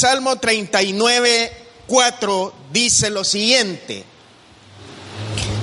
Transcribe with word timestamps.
Salmo 0.00 0.38
39, 0.38 1.52
4 1.86 2.54
dice 2.72 3.10
lo 3.10 3.22
siguiente. 3.22 4.02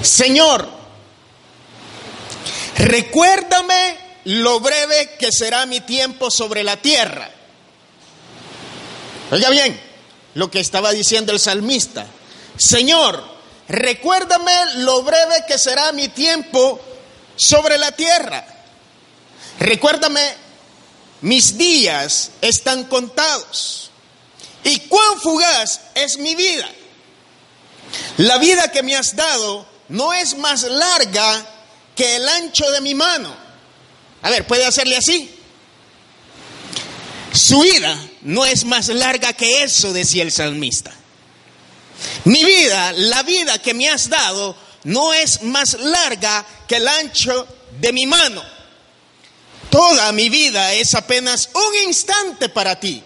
Señor, 0.04 0.70
recuérdame 2.76 3.98
lo 4.26 4.59
breve 4.59 5.16
que 5.18 5.31
será 5.31 5.66
mi 5.66 5.81
tiempo 5.81 6.30
sobre 6.30 6.63
la 6.63 6.77
tierra. 6.77 7.31
Oiga 9.31 9.50
bien 9.50 9.81
lo 10.36 10.52
que 10.52 10.59
estaba 10.59 10.91
diciendo 10.91 11.34
el 11.34 11.40
salmista. 11.40 12.05
Señor, 12.58 13.23
recuérdame 13.67 14.54
lo 14.76 15.02
breve 15.02 15.45
que 15.48 15.58
será 15.58 15.91
mi 15.94 16.09
tiempo 16.09 16.80
sobre 17.35 17.80
la 17.80 17.91
tierra. 17.91 18.45
Recuérdame, 19.59 20.22
mis 21.22 21.58
días 21.58 22.30
están 22.41 22.84
contados. 22.84 23.87
Y 24.67 24.80
cuán 24.81 25.21
fugaz 25.21 25.80
es 25.95 26.17
mi 26.17 26.35
vida. 26.35 26.70
La 28.17 28.38
vida 28.38 28.70
que 28.70 28.84
me 28.84 28.98
has 28.98 29.16
dado 29.16 29.66
no 29.88 30.12
es 30.12 30.38
más 30.38 30.63
larga 30.63 31.45
que 31.95 32.17
el 32.17 32.27
ancho 32.27 32.70
de 32.72 32.81
mi 32.81 32.94
mano. 32.94 33.34
A 34.22 34.30
ver, 34.30 34.45
¿puede 34.45 34.66
hacerle 34.66 34.98
así? 34.98 35.34
Su 37.31 37.61
vida 37.61 37.98
no 38.23 38.45
es 38.45 38.66
más 38.66 38.89
larga 38.89 39.31
que 39.31 39.63
eso, 39.63 39.94
decía 39.94 40.23
el 40.23 40.34
salmista. 40.34 40.94
Mi 42.25 42.44
vida, 42.44 42.91
la 42.91 43.23
vida 43.23 43.59
que 43.59 43.73
me 43.73 43.88
has 43.88 44.09
dado, 44.09 44.53
no 44.84 45.13
es 45.13 45.44
más 45.44 45.75
larga 45.80 46.45
que 46.67 46.75
el 46.75 46.88
ancho 46.89 47.47
de 47.80 47.94
mi 47.94 48.05
mano. 48.05 48.44
Toda 49.70 50.11
mi 50.11 50.27
vida 50.27 50.73
es 50.73 50.94
apenas 50.94 51.52
un 51.53 51.88
instante 51.88 52.49
para 52.49 52.77
ti. 52.77 53.02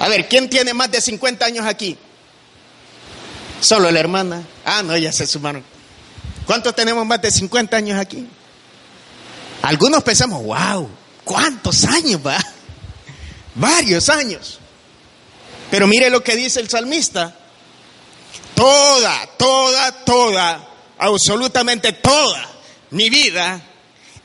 A 0.00 0.08
ver, 0.08 0.28
¿quién 0.28 0.48
tiene 0.48 0.72
más 0.72 0.90
de 0.90 0.98
50 0.98 1.44
años 1.44 1.66
aquí? 1.66 1.96
Solo 3.60 3.90
la 3.90 4.00
hermana. 4.00 4.42
Ah, 4.64 4.82
no, 4.82 4.96
ya 4.96 5.12
se 5.12 5.26
sumaron. 5.26 5.62
¿Cuántos 6.46 6.74
tenemos 6.74 7.04
más 7.04 7.20
de 7.20 7.30
50 7.30 7.76
años 7.76 8.00
aquí? 8.00 8.26
Algunos 9.60 10.02
pensamos, 10.02 10.42
wow, 10.42 10.88
¿cuántos 11.22 11.84
años 11.84 12.18
va? 12.26 12.38
Varios 13.54 14.08
años. 14.08 14.58
Pero 15.70 15.86
mire 15.86 16.08
lo 16.08 16.24
que 16.24 16.34
dice 16.34 16.60
el 16.60 16.70
salmista. 16.70 17.36
Toda, 18.54 19.26
toda, 19.36 19.92
toda, 20.06 20.66
absolutamente 20.98 21.92
toda 21.92 22.48
mi 22.90 23.10
vida 23.10 23.60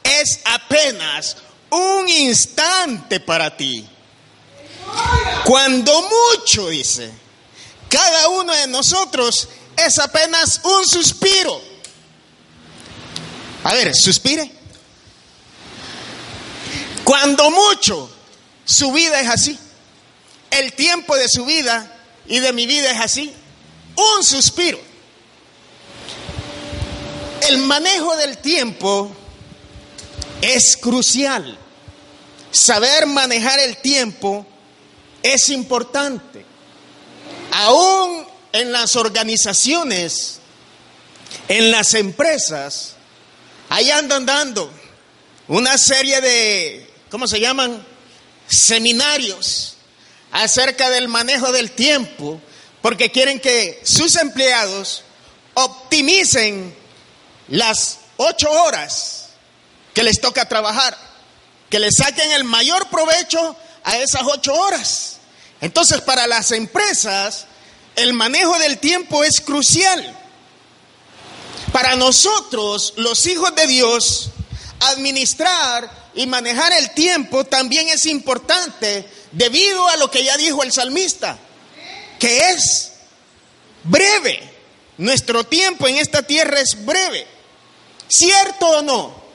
es 0.03 0.39
apenas 0.45 1.35
un 1.69 2.07
instante 2.07 3.19
para 3.19 3.57
ti. 3.57 3.85
Cuando 5.45 6.01
mucho, 6.01 6.69
dice, 6.69 7.11
cada 7.89 8.29
uno 8.29 8.53
de 8.53 8.67
nosotros 8.67 9.47
es 9.77 9.99
apenas 9.99 10.61
un 10.63 10.87
suspiro. 10.87 11.61
A 13.63 13.73
ver, 13.73 13.95
suspire. 13.95 14.51
Cuando 17.03 17.51
mucho, 17.51 18.09
su 18.65 18.91
vida 18.91 19.19
es 19.19 19.29
así. 19.29 19.59
El 20.49 20.73
tiempo 20.73 21.15
de 21.15 21.29
su 21.29 21.45
vida 21.45 21.91
y 22.27 22.39
de 22.39 22.51
mi 22.53 22.65
vida 22.65 22.91
es 22.91 22.99
así. 22.99 23.33
Un 23.95 24.23
suspiro. 24.23 24.79
El 27.47 27.59
manejo 27.59 28.15
del 28.17 28.39
tiempo 28.39 29.11
es 30.41 30.77
crucial. 30.77 31.57
Saber 32.51 33.05
manejar 33.05 33.59
el 33.59 33.77
tiempo 33.77 34.45
es 35.33 35.49
importante. 35.49 36.45
Aún 37.51 38.27
en 38.51 38.71
las 38.71 38.95
organizaciones, 38.95 40.39
en 41.47 41.71
las 41.71 41.95
empresas, 41.95 42.93
ahí 43.69 43.89
andan 43.89 44.25
dando 44.25 44.71
una 45.47 45.77
serie 45.79 46.21
de, 46.21 46.93
¿cómo 47.09 47.27
se 47.27 47.39
llaman? 47.39 47.83
Seminarios 48.47 49.77
acerca 50.31 50.91
del 50.91 51.07
manejo 51.07 51.51
del 51.51 51.71
tiempo, 51.71 52.39
porque 52.83 53.11
quieren 53.11 53.39
que 53.39 53.81
sus 53.83 54.15
empleados 54.17 55.03
optimicen 55.55 56.75
las 57.47 57.97
ocho 58.17 58.51
horas 58.51 59.29
que 59.95 60.03
les 60.03 60.21
toca 60.21 60.47
trabajar, 60.47 60.95
que 61.69 61.79
le 61.79 61.89
saquen 61.91 62.31
el 62.33 62.43
mayor 62.43 62.89
provecho 62.89 63.57
a 63.85 63.97
esas 63.97 64.23
ocho 64.25 64.53
horas. 64.53 65.17
Entonces, 65.61 66.01
para 66.01 66.27
las 66.27 66.51
empresas, 66.51 67.45
el 67.95 68.13
manejo 68.13 68.57
del 68.59 68.77
tiempo 68.79 69.23
es 69.23 69.39
crucial. 69.39 70.15
Para 71.71 71.95
nosotros, 71.95 72.93
los 72.97 73.25
hijos 73.25 73.55
de 73.55 73.67
Dios, 73.67 74.29
administrar 74.79 76.11
y 76.13 76.25
manejar 76.27 76.73
el 76.73 76.91
tiempo 76.91 77.45
también 77.45 77.89
es 77.89 78.05
importante 78.05 79.09
debido 79.31 79.87
a 79.89 79.97
lo 79.97 80.09
que 80.11 80.23
ya 80.23 80.37
dijo 80.37 80.63
el 80.63 80.71
salmista, 80.71 81.37
que 82.19 82.49
es 82.51 82.91
breve. 83.83 84.51
Nuestro 84.97 85.43
tiempo 85.43 85.87
en 85.87 85.97
esta 85.97 86.21
tierra 86.23 86.59
es 86.59 86.85
breve. 86.85 87.27
¿Cierto 88.07 88.65
o 88.67 88.81
no? 88.81 89.25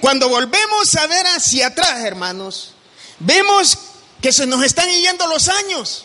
Cuando 0.00 0.28
volvemos 0.28 0.94
a 0.96 1.06
ver 1.06 1.26
hacia 1.26 1.68
atrás, 1.68 2.04
hermanos, 2.04 2.74
vemos 3.20 3.78
que 4.26 4.32
se 4.32 4.44
nos 4.44 4.64
están 4.64 4.88
yendo 4.88 5.24
los 5.28 5.46
años. 5.46 6.04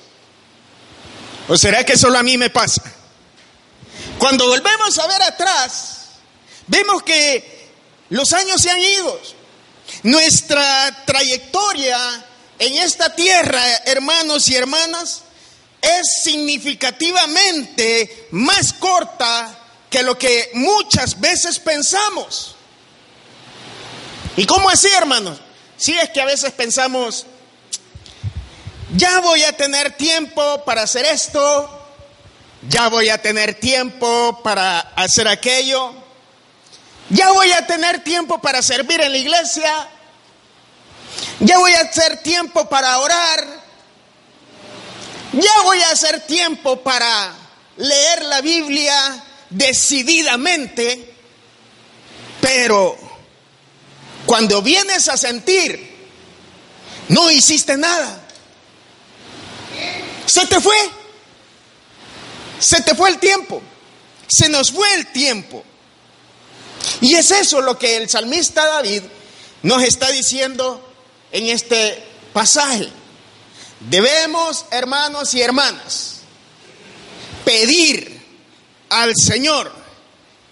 ¿O 1.47 1.57
será 1.57 1.83
que 1.83 1.97
solo 1.97 2.19
a 2.19 2.23
mí 2.23 2.37
me 2.37 2.51
pasa? 2.51 2.83
Cuando 4.19 4.45
volvemos 4.45 4.99
a 4.99 5.07
ver 5.07 5.23
atrás, 5.23 6.09
vemos 6.67 7.01
que 7.01 7.71
los 8.09 8.31
años 8.33 8.61
se 8.61 8.69
han 8.69 8.79
ido. 8.79 9.19
Nuestra 10.03 11.03
trayectoria 11.03 11.97
en 12.59 12.75
esta 12.75 13.15
tierra, 13.15 13.59
hermanos 13.85 14.47
y 14.49 14.55
hermanas, 14.55 15.23
es 15.81 16.21
significativamente 16.21 18.27
más 18.29 18.71
corta 18.73 19.63
que 19.89 20.03
lo 20.03 20.15
que 20.15 20.51
muchas 20.53 21.19
veces 21.19 21.57
pensamos. 21.57 22.55
¿Y 24.37 24.45
cómo 24.45 24.69
así, 24.69 24.89
hermanos? 24.89 25.39
Si 25.75 25.97
es 25.97 26.11
que 26.11 26.21
a 26.21 26.25
veces 26.25 26.51
pensamos, 26.51 27.25
ya 28.95 29.19
voy 29.21 29.43
a 29.43 29.53
tener 29.53 29.95
tiempo 29.95 30.63
para 30.65 30.83
hacer 30.83 31.05
esto, 31.05 31.69
ya 32.67 32.89
voy 32.89 33.09
a 33.09 33.21
tener 33.21 33.55
tiempo 33.55 34.41
para 34.43 34.79
hacer 34.79 35.27
aquello, 35.27 35.93
ya 37.09 37.31
voy 37.31 37.51
a 37.53 37.65
tener 37.65 38.03
tiempo 38.03 38.41
para 38.41 38.61
servir 38.61 39.01
en 39.01 39.11
la 39.11 39.17
iglesia, 39.17 39.87
ya 41.39 41.57
voy 41.57 41.73
a 41.73 41.81
hacer 41.81 42.21
tiempo 42.21 42.67
para 42.67 42.99
orar, 42.99 43.47
ya 45.33 45.61
voy 45.63 45.81
a 45.81 45.91
hacer 45.91 46.21
tiempo 46.27 46.81
para 46.83 47.33
leer 47.77 48.25
la 48.25 48.41
Biblia 48.41 49.23
decididamente, 49.49 51.13
pero 52.41 52.97
cuando 54.25 54.61
vienes 54.61 55.07
a 55.07 55.15
sentir, 55.15 55.89
no 57.07 57.31
hiciste 57.31 57.77
nada. 57.77 58.27
Se 60.25 60.45
te 60.47 60.59
fue. 60.59 60.75
Se 62.59 62.81
te 62.81 62.95
fue 62.95 63.09
el 63.09 63.19
tiempo. 63.19 63.61
Se 64.27 64.49
nos 64.49 64.71
fue 64.71 64.93
el 64.95 65.11
tiempo. 65.11 65.63
Y 67.01 67.15
es 67.15 67.31
eso 67.31 67.61
lo 67.61 67.77
que 67.77 67.97
el 67.97 68.09
salmista 68.09 68.65
David 68.65 69.03
nos 69.63 69.83
está 69.83 70.09
diciendo 70.09 70.93
en 71.31 71.47
este 71.47 72.03
pasaje. 72.33 72.89
Debemos, 73.81 74.65
hermanos 74.71 75.33
y 75.33 75.41
hermanas, 75.41 76.21
pedir 77.43 78.21
al 78.89 79.13
Señor 79.15 79.71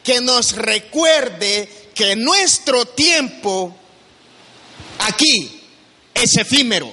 que 0.04 0.22
nos 0.22 0.54
recuerde 0.54 1.92
que 1.94 2.16
nuestro 2.16 2.86
tiempo 2.86 3.76
aquí 5.00 5.62
es 6.14 6.38
efímero. 6.38 6.92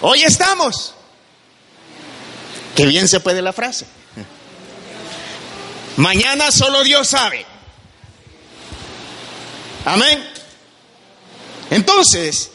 Hoy 0.00 0.22
estamos. 0.22 0.94
Qué 2.74 2.86
bien 2.86 3.08
se 3.08 3.20
puede 3.20 3.40
la 3.42 3.52
frase. 3.52 3.86
Mañana 5.96 6.50
solo 6.50 6.82
Dios 6.82 7.08
sabe. 7.08 7.46
Amén. 9.84 10.28
Entonces, 11.70 12.50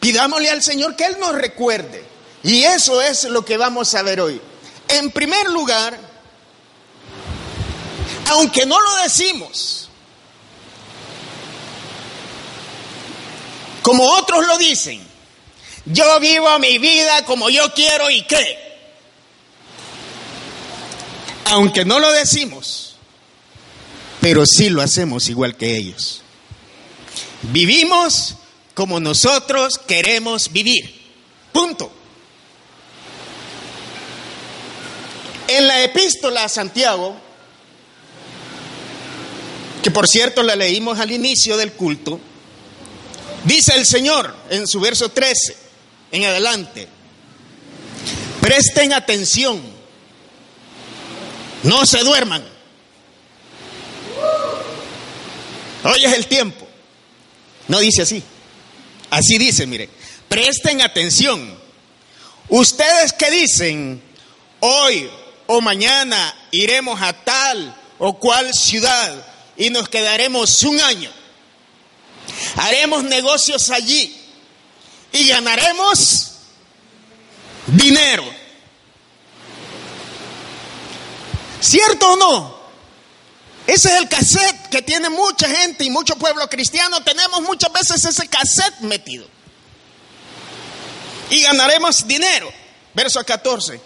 pidámosle 0.00 0.50
al 0.50 0.62
Señor 0.62 0.96
que 0.96 1.04
Él 1.04 1.18
nos 1.20 1.34
recuerde. 1.34 2.04
Y 2.42 2.62
eso 2.62 3.02
es 3.02 3.24
lo 3.24 3.44
que 3.44 3.56
vamos 3.56 3.94
a 3.94 4.02
ver 4.02 4.20
hoy. 4.20 4.40
En 4.88 5.10
primer 5.10 5.50
lugar, 5.50 5.98
aunque 8.30 8.64
no 8.64 8.80
lo 8.80 8.96
decimos, 9.02 9.90
como 13.82 14.04
otros 14.16 14.46
lo 14.46 14.56
dicen, 14.56 15.06
Yo 15.90 16.20
vivo 16.20 16.58
mi 16.58 16.76
vida 16.78 17.24
como 17.24 17.48
yo 17.48 17.72
quiero 17.72 18.10
y 18.10 18.22
qué. 18.22 18.67
Aunque 21.50 21.84
no 21.84 21.98
lo 21.98 22.12
decimos, 22.12 22.96
pero 24.20 24.44
sí 24.46 24.68
lo 24.68 24.82
hacemos 24.82 25.28
igual 25.28 25.56
que 25.56 25.76
ellos. 25.76 26.22
Vivimos 27.42 28.36
como 28.74 29.00
nosotros 29.00 29.78
queremos 29.78 30.52
vivir. 30.52 30.94
Punto. 31.52 31.90
En 35.48 35.66
la 35.66 35.82
epístola 35.82 36.44
a 36.44 36.48
Santiago, 36.48 37.16
que 39.82 39.90
por 39.90 40.06
cierto 40.06 40.42
la 40.42 40.54
leímos 40.54 40.98
al 40.98 41.10
inicio 41.10 41.56
del 41.56 41.72
culto, 41.72 42.20
dice 43.44 43.74
el 43.74 43.86
Señor 43.86 44.36
en 44.50 44.66
su 44.66 44.80
verso 44.80 45.08
13 45.08 45.56
en 46.12 46.24
adelante, 46.24 46.88
presten 48.40 48.92
atención, 48.92 49.60
no 51.62 51.86
se 51.86 51.98
duerman. 52.00 52.44
Hoy 55.84 56.04
es 56.04 56.12
el 56.14 56.26
tiempo. 56.26 56.66
No 57.68 57.78
dice 57.80 58.02
así. 58.02 58.22
Así 59.10 59.38
dice, 59.38 59.66
mire, 59.66 59.88
presten 60.28 60.82
atención. 60.82 61.58
Ustedes 62.48 63.12
que 63.12 63.30
dicen, 63.30 64.02
hoy 64.60 65.10
o 65.46 65.60
mañana 65.60 66.34
iremos 66.50 67.00
a 67.00 67.12
tal 67.12 67.74
o 67.98 68.18
cual 68.18 68.52
ciudad 68.54 69.26
y 69.56 69.70
nos 69.70 69.88
quedaremos 69.88 70.62
un 70.62 70.80
año. 70.80 71.10
Haremos 72.56 73.04
negocios 73.04 73.70
allí 73.70 74.14
y 75.12 75.28
ganaremos 75.28 76.32
dinero. 77.66 78.24
¿Cierto 81.60 82.12
o 82.12 82.16
no? 82.16 82.58
Ese 83.66 83.88
es 83.88 83.94
el 83.96 84.08
cassette 84.08 84.68
que 84.70 84.80
tiene 84.80 85.10
mucha 85.10 85.48
gente 85.48 85.84
y 85.84 85.90
mucho 85.90 86.16
pueblo 86.16 86.48
cristiano. 86.48 87.02
Tenemos 87.02 87.42
muchas 87.42 87.70
veces 87.72 88.04
ese 88.04 88.26
cassette 88.28 88.80
metido. 88.80 89.26
Y 91.30 91.42
ganaremos 91.42 92.06
dinero. 92.06 92.50
Verso 92.94 93.22
14. 93.24 93.78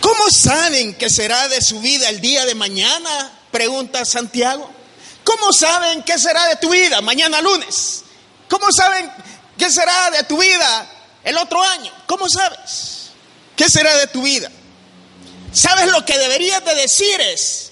¿Cómo 0.00 0.30
saben 0.30 0.94
que 0.94 1.10
será 1.10 1.48
de 1.48 1.60
su 1.60 1.80
vida 1.80 2.08
el 2.08 2.20
día 2.20 2.46
de 2.46 2.54
mañana? 2.54 3.32
Pregunta 3.50 4.04
Santiago. 4.04 4.70
¿Cómo 5.24 5.52
saben 5.52 6.02
qué 6.02 6.18
será 6.18 6.46
de 6.46 6.56
tu 6.56 6.70
vida 6.70 7.00
mañana 7.00 7.40
lunes? 7.40 8.04
¿Cómo 8.48 8.70
saben 8.70 9.10
qué 9.58 9.70
será 9.70 10.10
de 10.10 10.22
tu 10.24 10.38
vida 10.38 10.86
el 11.24 11.36
otro 11.38 11.62
año? 11.62 11.92
¿Cómo 12.06 12.28
sabes 12.28 13.10
qué 13.56 13.68
será 13.68 13.96
de 13.96 14.06
tu 14.06 14.22
vida? 14.22 14.50
¿Sabes 15.54 15.88
lo 15.92 16.04
que 16.04 16.18
deberías 16.18 16.64
de 16.64 16.74
decir 16.74 17.20
es, 17.20 17.70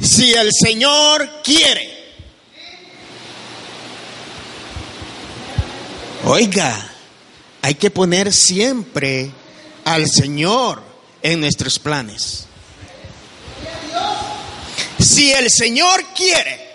si 0.00 0.32
el 0.32 0.50
Señor 0.52 1.42
quiere? 1.42 1.98
Oiga, 6.24 6.92
hay 7.60 7.74
que 7.74 7.90
poner 7.90 8.32
siempre 8.32 9.32
al 9.84 10.08
Señor 10.08 10.80
en 11.20 11.40
nuestros 11.40 11.80
planes. 11.80 12.44
Si 15.00 15.32
el 15.32 15.50
Señor 15.50 16.04
quiere, 16.14 16.68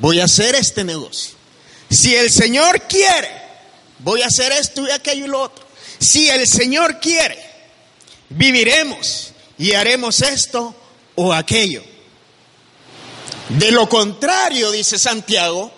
voy 0.00 0.20
a 0.20 0.24
hacer 0.24 0.54
este 0.54 0.84
negocio. 0.84 1.34
Si 1.90 2.14
el 2.14 2.30
Señor 2.30 2.82
quiere, 2.82 3.30
voy 4.00 4.20
a 4.20 4.26
hacer 4.26 4.52
esto 4.52 4.86
y 4.86 4.90
aquello 4.90 5.24
y 5.24 5.28
lo 5.28 5.40
otro. 5.40 5.66
Si 5.98 6.28
el 6.28 6.46
Señor 6.46 7.00
quiere, 7.00 7.42
viviremos 8.28 9.32
y 9.58 9.72
haremos 9.72 10.20
esto 10.22 10.74
o 11.14 11.32
aquello. 11.32 11.82
De 13.48 13.70
lo 13.70 13.88
contrario, 13.88 14.70
dice 14.70 14.98
Santiago, 14.98 15.70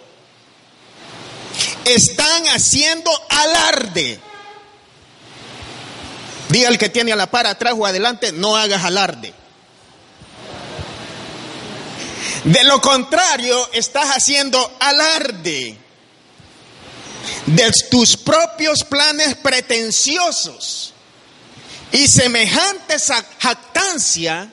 están 1.84 2.48
haciendo 2.48 3.10
alarde. 3.28 4.20
Diga 6.48 6.68
el 6.68 6.78
que 6.78 6.88
tiene 6.88 7.12
a 7.12 7.16
la 7.16 7.30
par 7.30 7.46
atrás 7.46 7.74
o 7.76 7.84
adelante, 7.84 8.32
no 8.32 8.56
hagas 8.56 8.84
alarde. 8.84 9.34
De 12.44 12.64
lo 12.64 12.80
contrario, 12.80 13.68
estás 13.72 14.16
haciendo 14.16 14.76
alarde 14.80 15.76
de 17.46 17.72
tus 17.90 18.16
propios 18.16 18.84
planes 18.84 19.34
pretenciosos. 19.36 20.94
Y 21.92 22.06
semejante 22.06 22.96
jactancia 23.38 24.50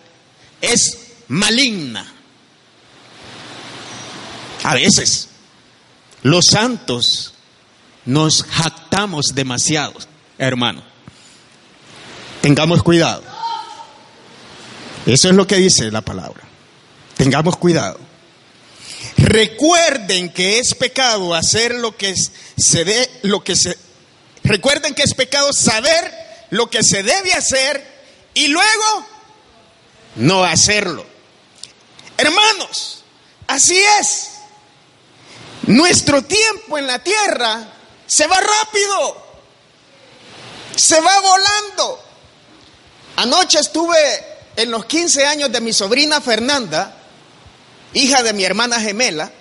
es 0.62 0.98
maligna. 1.28 2.06
A 4.64 4.74
veces 4.74 5.30
los 6.24 6.46
santos 6.48 7.34
nos 8.06 8.44
jactamos 8.44 9.28
demasiado, 9.34 9.94
hermano. 10.38 10.84
Tengamos 12.42 12.84
cuidado. 12.84 13.24
Eso 15.06 15.30
es 15.30 15.36
lo 15.36 15.46
que 15.46 15.58
dice 15.58 15.92
la 15.92 16.02
palabra. 16.02 16.42
Tengamos 17.18 17.58
cuidado. 17.58 18.00
Recuerden 19.18 20.30
que 20.30 20.60
es 20.60 20.74
pecado 20.74 21.34
hacer 21.36 21.76
lo 21.76 21.96
que 21.96 22.16
se 22.58 22.86
dé, 22.86 23.10
lo 23.24 23.44
que 23.44 23.56
se 23.56 23.78
recuerden 24.44 24.94
que 24.94 25.04
es 25.04 25.14
pecado 25.14 25.52
saber 25.54 26.25
lo 26.56 26.70
que 26.70 26.84
se 26.84 27.04
debe 27.04 27.34
hacer 27.34 27.86
y 28.34 28.48
luego 28.48 29.06
no 30.16 30.44
hacerlo. 30.44 31.06
Hermanos, 32.18 33.04
así 33.48 33.78
es. 34.00 34.30
Nuestro 35.64 36.22
tiempo 36.24 36.78
en 36.78 36.88
la 36.88 37.00
tierra 37.00 37.74
se 38.08 38.26
va 38.28 38.40
rápido. 38.40 39.26
Se 40.76 41.00
va 41.02 41.20
volando. 41.20 42.04
Anoche 43.18 43.60
estuve 43.60 43.98
en 44.56 44.72
los 44.72 44.86
15 44.86 45.26
años 45.26 45.52
de 45.52 45.62
mi 45.62 45.74
sobrina 45.74 46.22
Fernanda 46.22 46.96
hija 47.94 48.24
de 48.24 48.34
mi 48.34 48.44
hermana 48.44 48.80
gemela. 48.80 49.32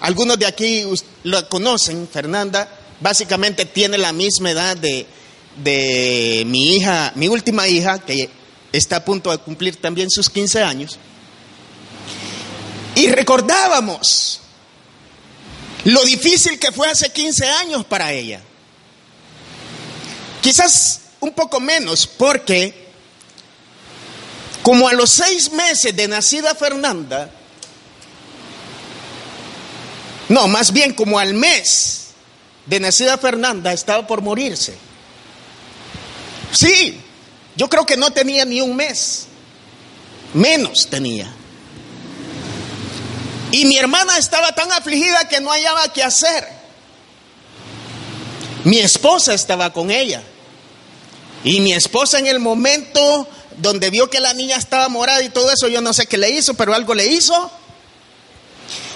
Algunos 0.00 0.38
de 0.38 0.46
aquí 0.46 0.84
lo 1.22 1.48
conocen, 1.48 2.08
Fernanda, 2.08 2.68
básicamente 3.00 3.64
tiene 3.64 3.98
la 3.98 4.12
misma 4.12 4.50
edad 4.50 4.76
de, 4.76 5.06
de 5.56 6.44
mi 6.46 6.76
hija, 6.76 7.12
mi 7.14 7.28
última 7.28 7.68
hija, 7.68 7.98
que 7.98 8.30
está 8.72 8.96
a 8.96 9.04
punto 9.04 9.30
de 9.30 9.38
cumplir 9.38 9.76
también 9.76 10.10
sus 10.10 10.30
15 10.30 10.62
años. 10.62 10.98
Y 12.94 13.08
recordábamos 13.08 14.40
lo 15.84 16.02
difícil 16.04 16.58
que 16.58 16.72
fue 16.72 16.88
hace 16.88 17.10
15 17.10 17.48
años 17.48 17.84
para 17.84 18.12
ella. 18.12 18.40
Quizás 20.40 21.00
un 21.20 21.32
poco 21.32 21.60
menos, 21.60 22.06
porque 22.06 22.88
como 24.62 24.88
a 24.88 24.92
los 24.92 25.10
seis 25.10 25.50
meses 25.52 25.94
de 25.94 26.08
nacida 26.08 26.54
Fernanda, 26.54 27.30
no, 30.28 30.48
más 30.48 30.72
bien 30.72 30.94
como 30.94 31.18
al 31.18 31.34
mes 31.34 32.08
de 32.66 32.80
nacida 32.80 33.18
Fernanda 33.18 33.72
estaba 33.72 34.06
por 34.06 34.22
morirse. 34.22 34.74
Sí, 36.52 37.00
yo 37.56 37.68
creo 37.68 37.84
que 37.84 37.96
no 37.96 38.12
tenía 38.12 38.44
ni 38.44 38.60
un 38.60 38.76
mes, 38.76 39.26
menos 40.34 40.86
tenía. 40.88 41.32
Y 43.50 43.66
mi 43.66 43.76
hermana 43.76 44.16
estaba 44.16 44.52
tan 44.54 44.70
afligida 44.72 45.28
que 45.28 45.40
no 45.40 45.50
hallaba 45.50 45.92
qué 45.92 46.02
hacer. 46.02 46.48
Mi 48.64 48.78
esposa 48.78 49.34
estaba 49.34 49.72
con 49.72 49.90
ella. 49.90 50.22
Y 51.44 51.60
mi 51.60 51.72
esposa 51.72 52.18
en 52.18 52.26
el 52.26 52.38
momento 52.38 53.28
donde 53.58 53.90
vio 53.90 54.08
que 54.08 54.20
la 54.20 54.32
niña 54.32 54.56
estaba 54.56 54.88
morada 54.88 55.22
y 55.22 55.28
todo 55.28 55.50
eso, 55.50 55.68
yo 55.68 55.80
no 55.80 55.92
sé 55.92 56.06
qué 56.06 56.16
le 56.16 56.30
hizo, 56.30 56.54
pero 56.54 56.74
algo 56.74 56.94
le 56.94 57.06
hizo. 57.06 57.50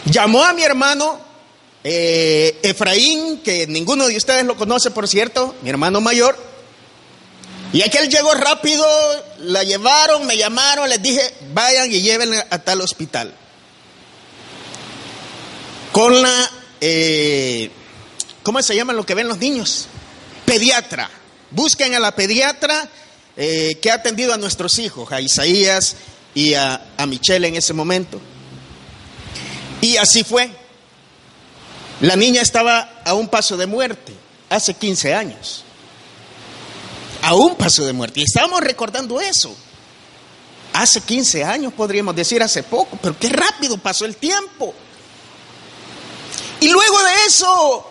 Llamó 0.06 0.44
a 0.44 0.52
mi 0.52 0.62
hermano 0.62 1.18
eh, 1.84 2.58
Efraín, 2.62 3.38
que 3.38 3.66
ninguno 3.66 4.06
de 4.06 4.16
ustedes 4.16 4.44
lo 4.44 4.56
conoce, 4.56 4.90
por 4.90 5.08
cierto, 5.08 5.54
mi 5.62 5.70
hermano 5.70 6.00
mayor. 6.00 6.38
Y 7.76 7.82
aquel 7.82 8.08
llegó 8.08 8.32
rápido, 8.32 8.86
la 9.40 9.62
llevaron, 9.62 10.26
me 10.26 10.38
llamaron, 10.38 10.88
les 10.88 11.02
dije, 11.02 11.20
vayan 11.52 11.92
y 11.92 12.00
llévenla 12.00 12.46
a 12.48 12.58
tal 12.58 12.80
hospital. 12.80 13.34
Con 15.92 16.22
la, 16.22 16.50
eh, 16.80 17.70
¿cómo 18.42 18.62
se 18.62 18.74
llama 18.74 18.94
lo 18.94 19.04
que 19.04 19.14
ven 19.14 19.28
los 19.28 19.36
niños? 19.36 19.88
Pediatra. 20.46 21.10
Busquen 21.50 21.94
a 21.94 22.00
la 22.00 22.16
pediatra 22.16 22.88
eh, 23.36 23.78
que 23.82 23.90
ha 23.90 23.96
atendido 23.96 24.32
a 24.32 24.38
nuestros 24.38 24.78
hijos, 24.78 25.12
a 25.12 25.20
Isaías 25.20 25.96
y 26.34 26.54
a, 26.54 26.82
a 26.96 27.04
Michelle 27.04 27.46
en 27.46 27.56
ese 27.56 27.74
momento. 27.74 28.18
Y 29.82 29.98
así 29.98 30.24
fue. 30.24 30.48
La 32.00 32.16
niña 32.16 32.40
estaba 32.40 33.02
a 33.04 33.12
un 33.12 33.28
paso 33.28 33.58
de 33.58 33.66
muerte. 33.66 34.14
hace 34.48 34.72
15 34.72 35.12
años. 35.12 35.65
Aún 37.26 37.56
pasó 37.56 37.84
de 37.84 37.92
muerte. 37.92 38.20
Y 38.20 38.22
estábamos 38.22 38.60
recordando 38.60 39.20
eso. 39.20 39.52
Hace 40.72 41.00
15 41.00 41.42
años, 41.42 41.72
podríamos 41.72 42.14
decir 42.14 42.40
hace 42.40 42.62
poco, 42.62 42.96
pero 43.02 43.18
qué 43.18 43.28
rápido 43.30 43.78
pasó 43.78 44.04
el 44.04 44.14
tiempo. 44.14 44.72
Y 46.60 46.68
luego 46.68 47.02
de 47.02 47.12
eso, 47.26 47.90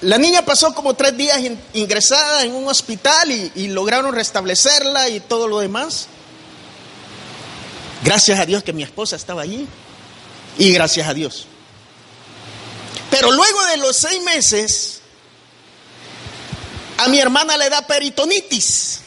la 0.00 0.18
niña 0.18 0.44
pasó 0.44 0.74
como 0.74 0.94
tres 0.94 1.16
días 1.16 1.40
ingresada 1.72 2.42
en 2.42 2.52
un 2.52 2.66
hospital 2.66 3.30
y, 3.30 3.68
lograron 3.68 4.12
restablecerla 4.12 5.08
y 5.08 5.20
todo 5.20 5.46
lo 5.46 5.60
demás. 5.60 6.08
Gracias 8.02 8.40
a 8.40 8.44
Dios 8.44 8.64
que 8.64 8.72
mi 8.72 8.82
esposa 8.82 9.14
estaba 9.14 9.42
allí. 9.42 9.68
Y 10.58 10.72
gracias 10.72 11.06
a 11.06 11.14
Dios. 11.14 11.46
Pero 13.08 13.30
luego 13.30 13.64
de 13.66 13.76
los 13.76 13.96
seis 13.96 14.20
meses, 14.24 15.01
a 16.98 17.08
mi 17.08 17.18
hermana 17.18 17.56
le 17.56 17.68
da 17.68 17.86
peritonitis. 17.86 19.00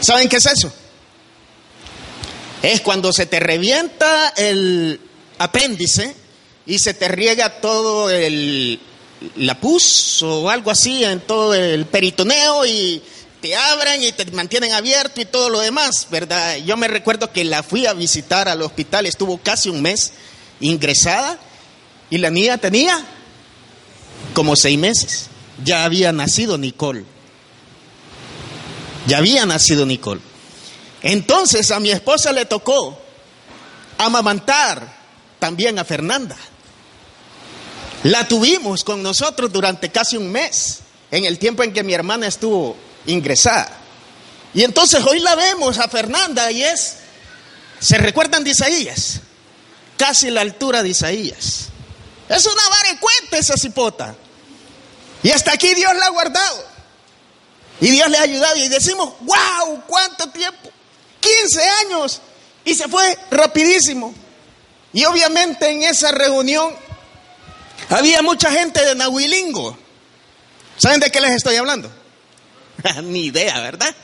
¿Saben 0.00 0.28
qué 0.28 0.36
es 0.36 0.46
eso? 0.46 0.72
Es 2.62 2.80
cuando 2.80 3.12
se 3.12 3.26
te 3.26 3.40
revienta 3.40 4.32
el 4.36 5.00
apéndice 5.38 6.14
y 6.66 6.78
se 6.78 6.94
te 6.94 7.08
riega 7.08 7.60
todo 7.60 8.10
el 8.10 8.80
la 9.36 9.60
pus 9.60 10.22
o 10.22 10.50
algo 10.50 10.70
así 10.70 11.04
en 11.04 11.20
todo 11.20 11.54
el 11.54 11.86
peritoneo 11.86 12.66
y 12.66 13.02
te 13.40 13.56
abren 13.56 14.02
y 14.02 14.12
te 14.12 14.24
mantienen 14.32 14.72
abierto 14.72 15.20
y 15.20 15.24
todo 15.24 15.48
lo 15.48 15.60
demás, 15.60 16.08
¿verdad? 16.10 16.56
Yo 16.58 16.76
me 16.76 16.88
recuerdo 16.88 17.32
que 17.32 17.44
la 17.44 17.62
fui 17.62 17.86
a 17.86 17.92
visitar 17.92 18.48
al 18.48 18.62
hospital, 18.62 19.06
estuvo 19.06 19.38
casi 19.38 19.68
un 19.68 19.82
mes 19.82 20.12
ingresada 20.60 21.38
y 22.10 22.18
la 22.18 22.30
niña 22.30 22.58
tenía 22.58 23.04
como 24.34 24.56
seis 24.56 24.78
meses. 24.78 25.26
Ya 25.64 25.84
había 25.84 26.12
nacido 26.12 26.58
Nicole. 26.58 27.04
Ya 29.06 29.18
había 29.18 29.46
nacido 29.46 29.86
Nicole. 29.86 30.20
Entonces 31.02 31.70
a 31.70 31.80
mi 31.80 31.90
esposa 31.90 32.32
le 32.32 32.44
tocó 32.44 32.98
amamantar 33.98 35.02
también 35.38 35.78
a 35.78 35.84
Fernanda. 35.84 36.36
La 38.04 38.26
tuvimos 38.26 38.84
con 38.84 39.02
nosotros 39.02 39.52
durante 39.52 39.90
casi 39.90 40.16
un 40.16 40.30
mes, 40.30 40.80
en 41.10 41.24
el 41.24 41.38
tiempo 41.38 41.62
en 41.62 41.72
que 41.72 41.84
mi 41.84 41.94
hermana 41.94 42.26
estuvo 42.26 42.76
ingresada. 43.06 43.78
Y 44.54 44.62
entonces 44.62 45.04
hoy 45.04 45.20
la 45.20 45.34
vemos 45.34 45.78
a 45.78 45.88
Fernanda 45.88 46.50
y 46.50 46.62
es, 46.62 46.96
¿se 47.80 47.98
recuerdan 47.98 48.44
de 48.44 48.50
Isaías? 48.50 49.20
Casi 49.96 50.30
la 50.30 50.40
altura 50.40 50.82
de 50.82 50.90
Isaías. 50.90 51.66
Es 52.28 52.46
una 52.46 52.62
varecuenta 52.70 53.38
esa 53.38 53.56
cipota. 53.56 54.16
Y 55.22 55.30
hasta 55.30 55.52
aquí 55.52 55.74
Dios 55.74 55.94
la 55.96 56.06
ha 56.06 56.10
guardado. 56.10 56.64
Y 57.80 57.90
Dios 57.90 58.08
le 58.10 58.18
ha 58.18 58.22
ayudado. 58.22 58.56
Y 58.56 58.68
decimos, 58.68 59.14
wow, 59.20 59.82
¿cuánto 59.86 60.28
tiempo? 60.30 60.70
15 61.20 61.62
años. 61.84 62.20
Y 62.64 62.74
se 62.74 62.88
fue 62.88 63.18
rapidísimo. 63.30 64.14
Y 64.92 65.04
obviamente 65.04 65.68
en 65.70 65.82
esa 65.84 66.12
reunión 66.12 66.74
había 67.88 68.22
mucha 68.22 68.50
gente 68.50 68.84
de 68.84 68.94
Nahuilingo. 68.94 69.76
¿Saben 70.76 71.00
de 71.00 71.10
qué 71.10 71.20
les 71.20 71.32
estoy 71.32 71.56
hablando? 71.56 71.90
Ni 73.02 73.26
idea, 73.26 73.60
¿verdad? 73.60 73.94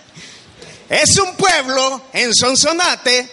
Es 0.89 1.19
un 1.19 1.35
pueblo 1.37 2.03
en 2.13 2.35
Sonsonate, 2.35 3.29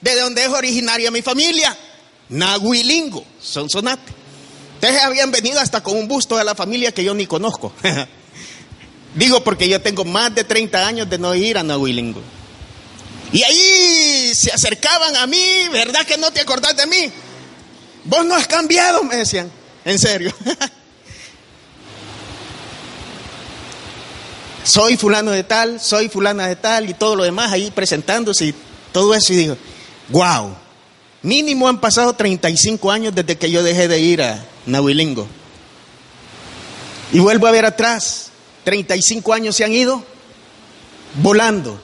de 0.00 0.14
donde 0.16 0.44
es 0.44 0.48
originaria 0.48 1.10
mi 1.10 1.22
familia. 1.22 1.76
Nahuilingo, 2.28 3.24
Sonsonate. 3.40 4.19
Ustedes 4.80 5.02
habían 5.02 5.30
venido 5.30 5.60
hasta 5.60 5.82
con 5.82 5.94
un 5.94 6.08
busto 6.08 6.38
de 6.38 6.44
la 6.44 6.54
familia 6.54 6.90
que 6.90 7.04
yo 7.04 7.12
ni 7.12 7.26
conozco. 7.26 7.70
Digo 9.14 9.44
porque 9.44 9.68
yo 9.68 9.82
tengo 9.82 10.06
más 10.06 10.34
de 10.34 10.42
30 10.42 10.86
años 10.86 11.10
de 11.10 11.18
no 11.18 11.34
ir 11.34 11.58
a 11.58 11.62
Nahuilingo. 11.62 12.22
Y 13.30 13.42
ahí 13.42 14.32
se 14.34 14.50
acercaban 14.50 15.16
a 15.16 15.26
mí, 15.26 15.68
¿verdad 15.70 16.06
que 16.06 16.16
no 16.16 16.30
te 16.30 16.40
acordás 16.40 16.78
de 16.78 16.86
mí? 16.86 17.12
Vos 18.04 18.24
no 18.24 18.34
has 18.34 18.46
cambiado, 18.46 19.04
me 19.04 19.16
decían. 19.16 19.52
En 19.84 19.98
serio. 19.98 20.32
soy 24.64 24.96
fulano 24.96 25.32
de 25.32 25.44
tal, 25.44 25.78
soy 25.78 26.08
fulana 26.08 26.46
de 26.46 26.56
tal 26.56 26.88
y 26.88 26.94
todo 26.94 27.16
lo 27.16 27.24
demás 27.24 27.52
ahí 27.52 27.70
presentándose 27.70 28.46
y 28.46 28.54
todo 28.92 29.14
eso. 29.14 29.34
Y 29.34 29.36
digo, 29.36 29.58
wow, 30.08 30.56
mínimo 31.20 31.68
han 31.68 31.82
pasado 31.82 32.14
35 32.14 32.90
años 32.90 33.14
desde 33.14 33.36
que 33.36 33.50
yo 33.50 33.62
dejé 33.62 33.86
de 33.86 34.00
ir 34.00 34.22
a 34.22 34.42
Nahuilingo. 34.70 35.26
Y 37.12 37.18
vuelvo 37.18 37.46
a 37.46 37.50
ver 37.50 37.64
atrás, 37.64 38.30
35 38.64 39.32
años 39.32 39.56
se 39.56 39.64
han 39.64 39.72
ido 39.72 40.04
volando. 41.14 41.80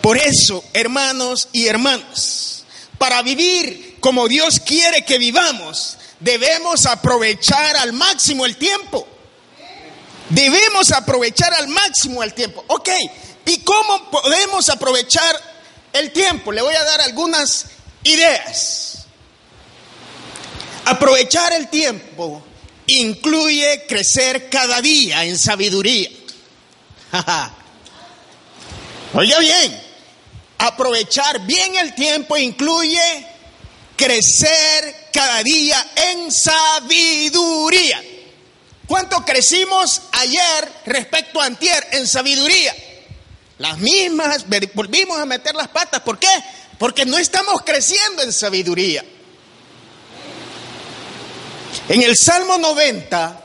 Por 0.00 0.16
eso, 0.16 0.62
hermanos 0.72 1.48
y 1.52 1.66
hermanas, 1.66 2.64
para 2.98 3.22
vivir 3.22 3.96
como 4.00 4.28
Dios 4.28 4.60
quiere 4.60 5.04
que 5.04 5.18
vivamos, 5.18 5.98
debemos 6.20 6.86
aprovechar 6.86 7.76
al 7.76 7.92
máximo 7.92 8.46
el 8.46 8.56
tiempo. 8.56 9.06
Debemos 10.30 10.92
aprovechar 10.92 11.52
al 11.54 11.68
máximo 11.68 12.22
el 12.22 12.34
tiempo. 12.34 12.64
Ok, 12.68 12.90
¿y 13.46 13.58
cómo 13.60 14.10
podemos 14.10 14.68
aprovechar 14.68 15.36
el 15.92 16.12
tiempo? 16.12 16.52
Le 16.52 16.62
voy 16.62 16.74
a 16.74 16.84
dar 16.84 17.00
algunas 17.00 17.66
ideas. 18.04 18.87
Aprovechar 20.88 21.52
el 21.52 21.68
tiempo 21.68 22.42
incluye 22.86 23.84
crecer 23.86 24.48
cada 24.48 24.80
día 24.80 25.22
en 25.22 25.38
sabiduría. 25.38 26.08
Oiga 29.12 29.38
bien, 29.38 29.82
aprovechar 30.56 31.44
bien 31.44 31.76
el 31.76 31.94
tiempo 31.94 32.38
incluye 32.38 33.02
crecer 33.96 35.10
cada 35.12 35.42
día 35.42 35.90
en 36.10 36.32
sabiduría. 36.32 38.02
¿Cuánto 38.86 39.22
crecimos 39.26 40.00
ayer 40.12 40.72
respecto 40.86 41.42
a 41.42 41.44
antier 41.44 41.86
en 41.92 42.06
sabiduría? 42.06 42.74
Las 43.58 43.76
mismas, 43.76 44.46
volvimos 44.72 45.18
a 45.18 45.26
meter 45.26 45.54
las 45.54 45.68
patas. 45.68 46.00
¿Por 46.00 46.18
qué? 46.18 46.44
Porque 46.78 47.04
no 47.04 47.18
estamos 47.18 47.60
creciendo 47.60 48.22
en 48.22 48.32
sabiduría. 48.32 49.04
En 51.88 52.02
el 52.02 52.18
Salmo 52.18 52.58
90, 52.58 53.40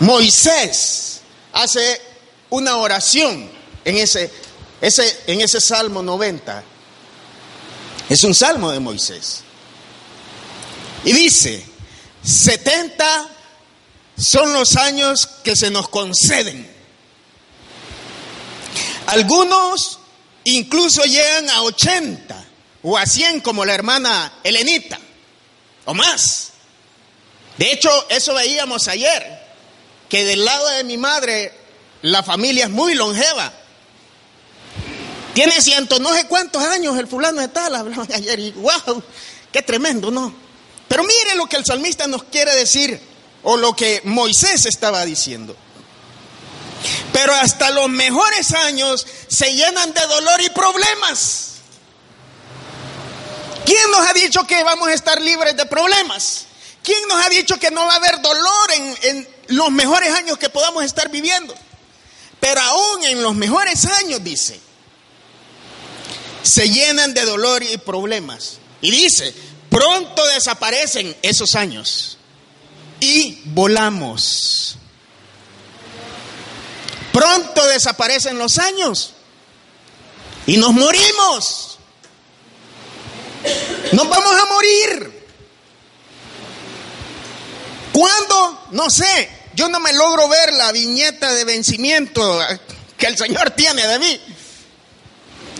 Moisés 0.00 1.20
hace 1.52 2.00
una 2.48 2.78
oración 2.78 3.50
en 3.84 3.98
ese, 3.98 4.32
ese, 4.80 5.22
en 5.26 5.42
ese 5.42 5.60
Salmo 5.60 6.02
90. 6.02 6.64
Es 8.08 8.24
un 8.24 8.34
salmo 8.34 8.70
de 8.70 8.80
Moisés. 8.80 9.42
Y 11.04 11.12
dice, 11.12 11.62
70 12.24 13.28
son 14.16 14.54
los 14.54 14.76
años 14.76 15.26
que 15.44 15.54
se 15.54 15.70
nos 15.70 15.90
conceden. 15.90 16.70
Algunos 19.08 19.98
incluso 20.44 21.04
llegan 21.04 21.50
a 21.50 21.62
80 21.62 22.44
o 22.82 22.96
a 22.96 23.04
100 23.04 23.40
como 23.40 23.66
la 23.66 23.74
hermana 23.74 24.32
Elenita 24.42 25.01
o 25.84 25.94
más. 25.94 26.48
De 27.58 27.70
hecho, 27.72 27.90
eso 28.08 28.34
veíamos 28.34 28.88
ayer, 28.88 29.40
que 30.08 30.24
del 30.24 30.44
lado 30.44 30.68
de 30.70 30.84
mi 30.84 30.96
madre 30.96 31.52
la 32.02 32.22
familia 32.22 32.64
es 32.64 32.70
muy 32.70 32.94
longeva. 32.94 33.52
Tiene 35.34 35.60
ciento 35.62 35.98
no 35.98 36.12
sé 36.12 36.26
cuántos 36.26 36.62
años 36.62 36.98
el 36.98 37.06
fulano 37.06 37.40
de 37.40 37.48
tal, 37.48 37.74
hablaban 37.74 38.12
ayer 38.12 38.38
y 38.38 38.52
wow, 38.52 39.02
qué 39.50 39.62
tremendo, 39.62 40.10
¿no? 40.10 40.34
Pero 40.88 41.04
mire 41.04 41.36
lo 41.36 41.46
que 41.46 41.56
el 41.56 41.64
salmista 41.64 42.06
nos 42.06 42.24
quiere 42.24 42.54
decir, 42.54 43.00
o 43.42 43.56
lo 43.56 43.74
que 43.74 44.02
Moisés 44.04 44.66
estaba 44.66 45.04
diciendo. 45.04 45.56
Pero 47.12 47.34
hasta 47.34 47.70
los 47.70 47.88
mejores 47.88 48.52
años 48.52 49.06
se 49.28 49.54
llenan 49.54 49.94
de 49.94 50.06
dolor 50.06 50.40
y 50.42 50.50
problemas. 50.50 51.51
¿Quién 53.64 53.90
nos 53.90 54.06
ha 54.06 54.12
dicho 54.12 54.46
que 54.46 54.62
vamos 54.64 54.88
a 54.88 54.94
estar 54.94 55.20
libres 55.20 55.56
de 55.56 55.66
problemas? 55.66 56.46
¿Quién 56.82 56.98
nos 57.08 57.24
ha 57.24 57.28
dicho 57.28 57.58
que 57.58 57.70
no 57.70 57.86
va 57.86 57.94
a 57.94 57.96
haber 57.96 58.20
dolor 58.20 58.72
en, 58.74 58.96
en 59.02 59.28
los 59.48 59.70
mejores 59.70 60.12
años 60.14 60.38
que 60.38 60.48
podamos 60.48 60.84
estar 60.84 61.10
viviendo? 61.10 61.54
Pero 62.40 62.60
aún 62.60 63.04
en 63.04 63.22
los 63.22 63.34
mejores 63.34 63.84
años, 63.84 64.22
dice, 64.24 64.58
se 66.42 66.68
llenan 66.68 67.14
de 67.14 67.24
dolor 67.24 67.62
y 67.62 67.76
problemas. 67.78 68.58
Y 68.80 68.90
dice, 68.90 69.32
pronto 69.70 70.26
desaparecen 70.26 71.16
esos 71.22 71.54
años 71.54 72.18
y 72.98 73.40
volamos. 73.46 74.76
Pronto 77.12 77.66
desaparecen 77.66 78.38
los 78.38 78.58
años 78.58 79.12
y 80.46 80.56
nos 80.56 80.72
morimos. 80.72 81.71
Nos 83.92 84.08
vamos 84.08 84.34
a 84.40 84.54
morir. 84.54 85.22
no 88.72 88.90
sé, 88.90 89.28
yo 89.54 89.68
no 89.68 89.78
me 89.80 89.92
logro 89.92 90.28
ver 90.28 90.52
la 90.54 90.72
viñeta 90.72 91.32
de 91.32 91.44
vencimiento 91.44 92.40
que 92.96 93.06
el 93.06 93.16
Señor 93.16 93.50
tiene 93.50 93.86
de 93.86 93.98
mí. 93.98 94.20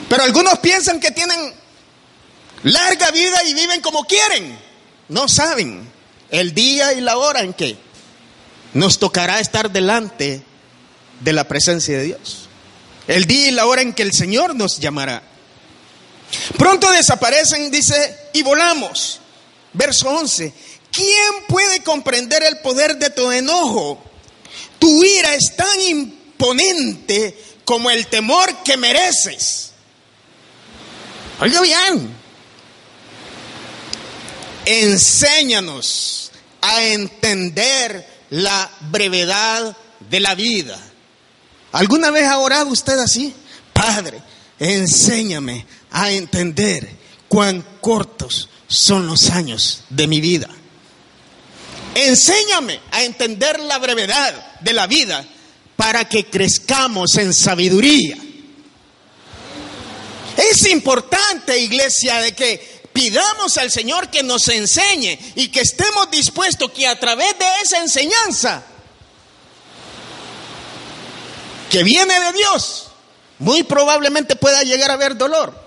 Pero 0.08 0.24
algunos 0.24 0.58
piensan 0.58 0.98
que 0.98 1.10
tienen 1.10 1.54
larga 2.64 3.10
vida 3.10 3.44
y 3.44 3.54
viven 3.54 3.80
como 3.80 4.04
quieren. 4.04 4.58
No 5.08 5.28
saben 5.28 5.88
el 6.30 6.54
día 6.54 6.92
y 6.94 7.00
la 7.00 7.16
hora 7.16 7.42
en 7.42 7.52
que 7.52 7.76
nos 8.74 8.98
tocará 8.98 9.40
estar 9.40 9.70
delante 9.70 10.42
de 11.20 11.32
la 11.32 11.44
presencia 11.44 11.98
de 11.98 12.04
Dios. 12.04 12.48
El 13.06 13.26
día 13.26 13.48
y 13.48 13.52
la 13.52 13.66
hora 13.66 13.82
en 13.82 13.92
que 13.92 14.02
el 14.02 14.12
Señor 14.12 14.54
nos 14.54 14.78
llamará. 14.78 15.22
Pronto 16.56 16.90
desaparecen, 16.90 17.70
dice, 17.70 18.16
y 18.32 18.42
volamos. 18.42 19.20
Verso 19.72 20.08
11. 20.08 20.52
¿Quién 20.90 21.46
puede 21.48 21.82
comprender 21.82 22.42
el 22.42 22.58
poder 22.58 22.96
de 22.96 23.10
tu 23.10 23.30
enojo? 23.30 24.02
Tu 24.78 25.04
ira 25.04 25.34
es 25.34 25.56
tan 25.56 25.80
imponente 25.80 27.36
como 27.64 27.90
el 27.90 28.06
temor 28.06 28.62
que 28.62 28.76
mereces. 28.76 29.70
Oiga 31.40 31.60
bien, 31.62 32.14
enséñanos 34.64 36.30
a 36.60 36.82
entender 36.84 38.06
la 38.30 38.70
brevedad 38.90 39.76
de 40.10 40.20
la 40.20 40.34
vida. 40.34 40.78
¿Alguna 41.72 42.10
vez 42.10 42.26
ha 42.26 42.38
orado 42.38 42.68
usted 42.68 42.98
así? 42.98 43.34
Padre, 43.72 44.22
enséñame 44.58 45.66
a 45.92 46.10
entender 46.10 46.88
cuán 47.28 47.64
cortos 47.80 48.48
son 48.66 49.06
los 49.06 49.30
años 49.30 49.84
de 49.90 50.06
mi 50.06 50.20
vida. 50.20 50.48
Enséñame 51.94 52.80
a 52.90 53.02
entender 53.02 53.60
la 53.60 53.78
brevedad 53.78 54.58
de 54.60 54.72
la 54.72 54.86
vida 54.86 55.24
para 55.76 56.08
que 56.08 56.26
crezcamos 56.26 57.16
en 57.16 57.34
sabiduría. 57.34 58.16
Es 60.36 60.66
importante, 60.66 61.58
iglesia, 61.58 62.20
de 62.20 62.34
que 62.34 62.82
pidamos 62.92 63.58
al 63.58 63.70
Señor 63.70 64.08
que 64.08 64.22
nos 64.22 64.48
enseñe 64.48 65.18
y 65.34 65.48
que 65.48 65.60
estemos 65.60 66.10
dispuestos 66.10 66.70
que 66.72 66.86
a 66.86 66.98
través 66.98 67.38
de 67.38 67.46
esa 67.62 67.78
enseñanza 67.78 68.62
que 71.70 71.82
viene 71.82 72.18
de 72.20 72.32
Dios, 72.32 72.88
muy 73.38 73.62
probablemente 73.62 74.36
pueda 74.36 74.62
llegar 74.62 74.90
a 74.90 74.94
haber 74.94 75.16
dolor. 75.16 75.61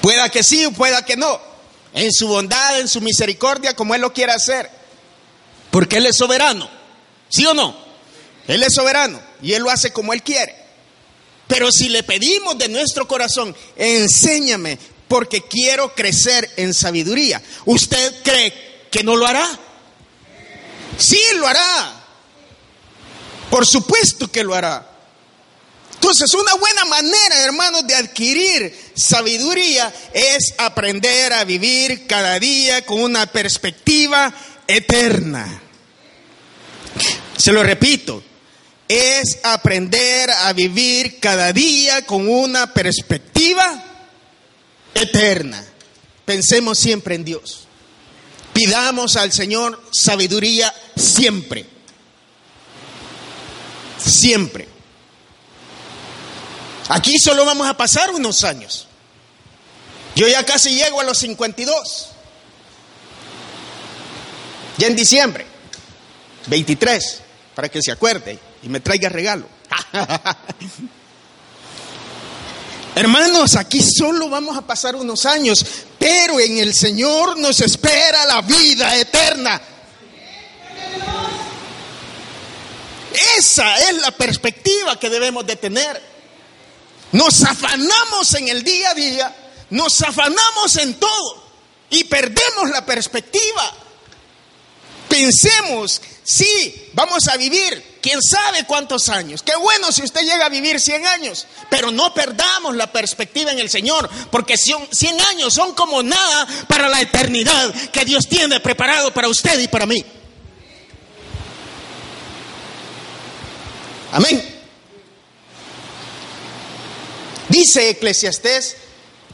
Pueda 0.00 0.28
que 0.28 0.42
sí, 0.42 0.66
pueda 0.76 1.04
que 1.04 1.16
no. 1.16 1.40
En 1.94 2.12
su 2.12 2.28
bondad, 2.28 2.80
en 2.80 2.88
su 2.88 3.00
misericordia, 3.00 3.74
como 3.74 3.94
Él 3.94 4.00
lo 4.00 4.12
quiera 4.12 4.34
hacer. 4.34 4.70
Porque 5.70 5.96
Él 5.96 6.06
es 6.06 6.16
soberano. 6.16 6.68
¿Sí 7.28 7.44
o 7.46 7.54
no? 7.54 7.76
Él 8.46 8.62
es 8.62 8.74
soberano 8.74 9.20
y 9.42 9.52
Él 9.52 9.62
lo 9.62 9.70
hace 9.70 9.92
como 9.92 10.12
Él 10.12 10.22
quiere. 10.22 10.54
Pero 11.46 11.70
si 11.72 11.88
le 11.88 12.02
pedimos 12.02 12.56
de 12.58 12.68
nuestro 12.68 13.08
corazón, 13.08 13.54
enséñame 13.76 14.78
porque 15.08 15.42
quiero 15.42 15.94
crecer 15.94 16.50
en 16.56 16.74
sabiduría, 16.74 17.42
¿usted 17.64 18.22
cree 18.22 18.86
que 18.90 19.02
no 19.02 19.16
lo 19.16 19.26
hará? 19.26 19.46
Sí, 20.98 21.20
lo 21.36 21.46
hará. 21.46 22.04
Por 23.50 23.66
supuesto 23.66 24.30
que 24.30 24.44
lo 24.44 24.54
hará. 24.54 24.97
Entonces, 26.10 26.40
una 26.40 26.54
buena 26.54 26.86
manera, 26.86 27.44
hermanos, 27.44 27.86
de 27.86 27.94
adquirir 27.94 28.74
sabiduría 28.94 29.92
es 30.14 30.54
aprender 30.56 31.34
a 31.34 31.44
vivir 31.44 32.06
cada 32.06 32.38
día 32.38 32.86
con 32.86 33.02
una 33.02 33.26
perspectiva 33.26 34.32
eterna. 34.66 35.60
Se 37.36 37.52
lo 37.52 37.62
repito, 37.62 38.22
es 38.88 39.38
aprender 39.42 40.30
a 40.30 40.50
vivir 40.54 41.20
cada 41.20 41.52
día 41.52 42.06
con 42.06 42.26
una 42.26 42.72
perspectiva 42.72 43.84
eterna. 44.94 45.62
Pensemos 46.24 46.78
siempre 46.78 47.16
en 47.16 47.24
Dios. 47.26 47.68
Pidamos 48.54 49.16
al 49.16 49.30
Señor 49.30 49.78
sabiduría 49.92 50.72
siempre. 50.96 51.66
Siempre. 53.98 54.77
Aquí 56.88 57.18
solo 57.18 57.44
vamos 57.44 57.66
a 57.68 57.76
pasar 57.76 58.10
unos 58.10 58.44
años. 58.44 58.86
Yo 60.16 60.26
ya 60.26 60.44
casi 60.44 60.74
llego 60.74 61.00
a 61.00 61.04
los 61.04 61.18
52. 61.18 62.08
Ya 64.78 64.86
en 64.86 64.96
diciembre, 64.96 65.44
23, 66.46 67.20
para 67.54 67.68
que 67.68 67.82
se 67.82 67.92
acuerde 67.92 68.38
y 68.62 68.68
me 68.68 68.80
traiga 68.80 69.08
regalo. 69.08 69.46
Hermanos, 72.94 73.56
aquí 73.56 73.82
solo 73.82 74.28
vamos 74.28 74.56
a 74.56 74.62
pasar 74.62 74.96
unos 74.96 75.26
años, 75.26 75.64
pero 75.98 76.40
en 76.40 76.58
el 76.58 76.74
Señor 76.74 77.38
nos 77.38 77.60
espera 77.60 78.24
la 78.26 78.40
vida 78.42 78.96
eterna. 78.96 79.60
Esa 83.36 83.78
es 83.88 83.96
la 83.98 84.10
perspectiva 84.10 84.98
que 84.98 85.10
debemos 85.10 85.46
de 85.46 85.56
tener. 85.56 86.17
Nos 87.12 87.42
afanamos 87.42 88.34
en 88.34 88.48
el 88.48 88.62
día 88.62 88.90
a 88.90 88.94
día, 88.94 89.36
nos 89.70 90.00
afanamos 90.02 90.76
en 90.76 90.94
todo 90.94 91.48
y 91.90 92.04
perdemos 92.04 92.70
la 92.70 92.84
perspectiva. 92.84 93.72
Pensemos, 95.08 96.02
sí, 96.22 96.90
vamos 96.92 97.28
a 97.28 97.38
vivir, 97.38 97.98
quién 98.02 98.22
sabe 98.22 98.64
cuántos 98.64 99.08
años. 99.08 99.42
Qué 99.42 99.56
bueno 99.56 99.90
si 99.90 100.02
usted 100.02 100.20
llega 100.20 100.46
a 100.46 100.50
vivir 100.50 100.78
100 100.78 101.06
años, 101.06 101.46
pero 101.70 101.90
no 101.90 102.12
perdamos 102.12 102.76
la 102.76 102.92
perspectiva 102.92 103.52
en 103.52 103.58
el 103.58 103.70
Señor, 103.70 104.08
porque 104.30 104.56
100 104.58 105.20
años 105.30 105.54
son 105.54 105.74
como 105.74 106.02
nada 106.02 106.46
para 106.68 106.88
la 106.88 107.00
eternidad 107.00 107.74
que 107.90 108.04
Dios 108.04 108.28
tiene 108.28 108.60
preparado 108.60 109.14
para 109.14 109.28
usted 109.28 109.58
y 109.58 109.68
para 109.68 109.86
mí. 109.86 110.04
Amén. 114.12 114.57
Dice 117.48 117.90
Eclesiastés 117.90 118.76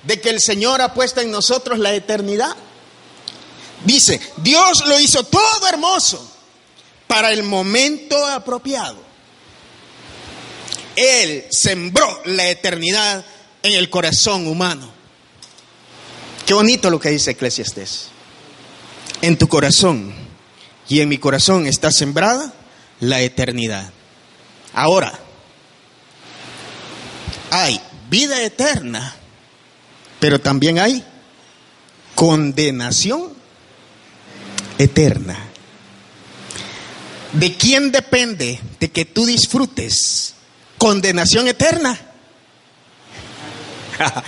de 0.05 0.20
que 0.20 0.31
el 0.31 0.40
Señor 0.40 0.81
ha 0.81 0.94
puesto 0.94 1.20
en 1.20 1.31
nosotros 1.31 1.79
la 1.79 1.94
eternidad. 1.94 2.55
Dice, 3.85 4.20
Dios 4.38 4.87
lo 4.87 4.98
hizo 5.00 5.24
todo 5.24 5.68
hermoso 5.68 6.31
para 7.07 7.33
el 7.33 7.42
momento 7.42 8.24
apropiado. 8.27 8.96
Él 10.96 11.46
sembró 11.50 12.22
la 12.24 12.48
eternidad 12.48 13.24
en 13.62 13.72
el 13.72 13.90
corazón 13.90 14.46
humano. 14.46 14.90
Qué 16.46 16.55
bonito 16.55 16.90
lo 16.90 17.00
que 17.00 17.11
dice 17.11 17.33
Eclesiastés. 17.33 18.09
En 19.22 19.37
tu 19.38 19.48
corazón 19.48 20.14
y 20.88 21.00
en 21.00 21.09
mi 21.09 21.18
corazón 21.18 21.66
está 21.66 21.90
sembrada 21.90 22.53
la 23.00 23.22
eternidad. 23.22 23.90
Ahora, 24.74 25.18
hay 27.50 27.81
vida 28.14 28.40
eterna, 28.44 29.12
pero 30.20 30.40
también 30.40 30.79
hay 30.79 31.05
condenación 32.14 33.33
eterna. 34.79 35.37
¿De 37.33 37.57
quién 37.57 37.90
depende 37.90 38.61
de 38.79 38.88
que 38.92 39.05
tú 39.05 39.27
disfrutes 39.27 40.35
condenación 40.79 41.48
eterna? 41.48 41.98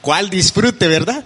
¿Cuál 0.00 0.30
disfrute, 0.30 0.88
verdad? 0.88 1.22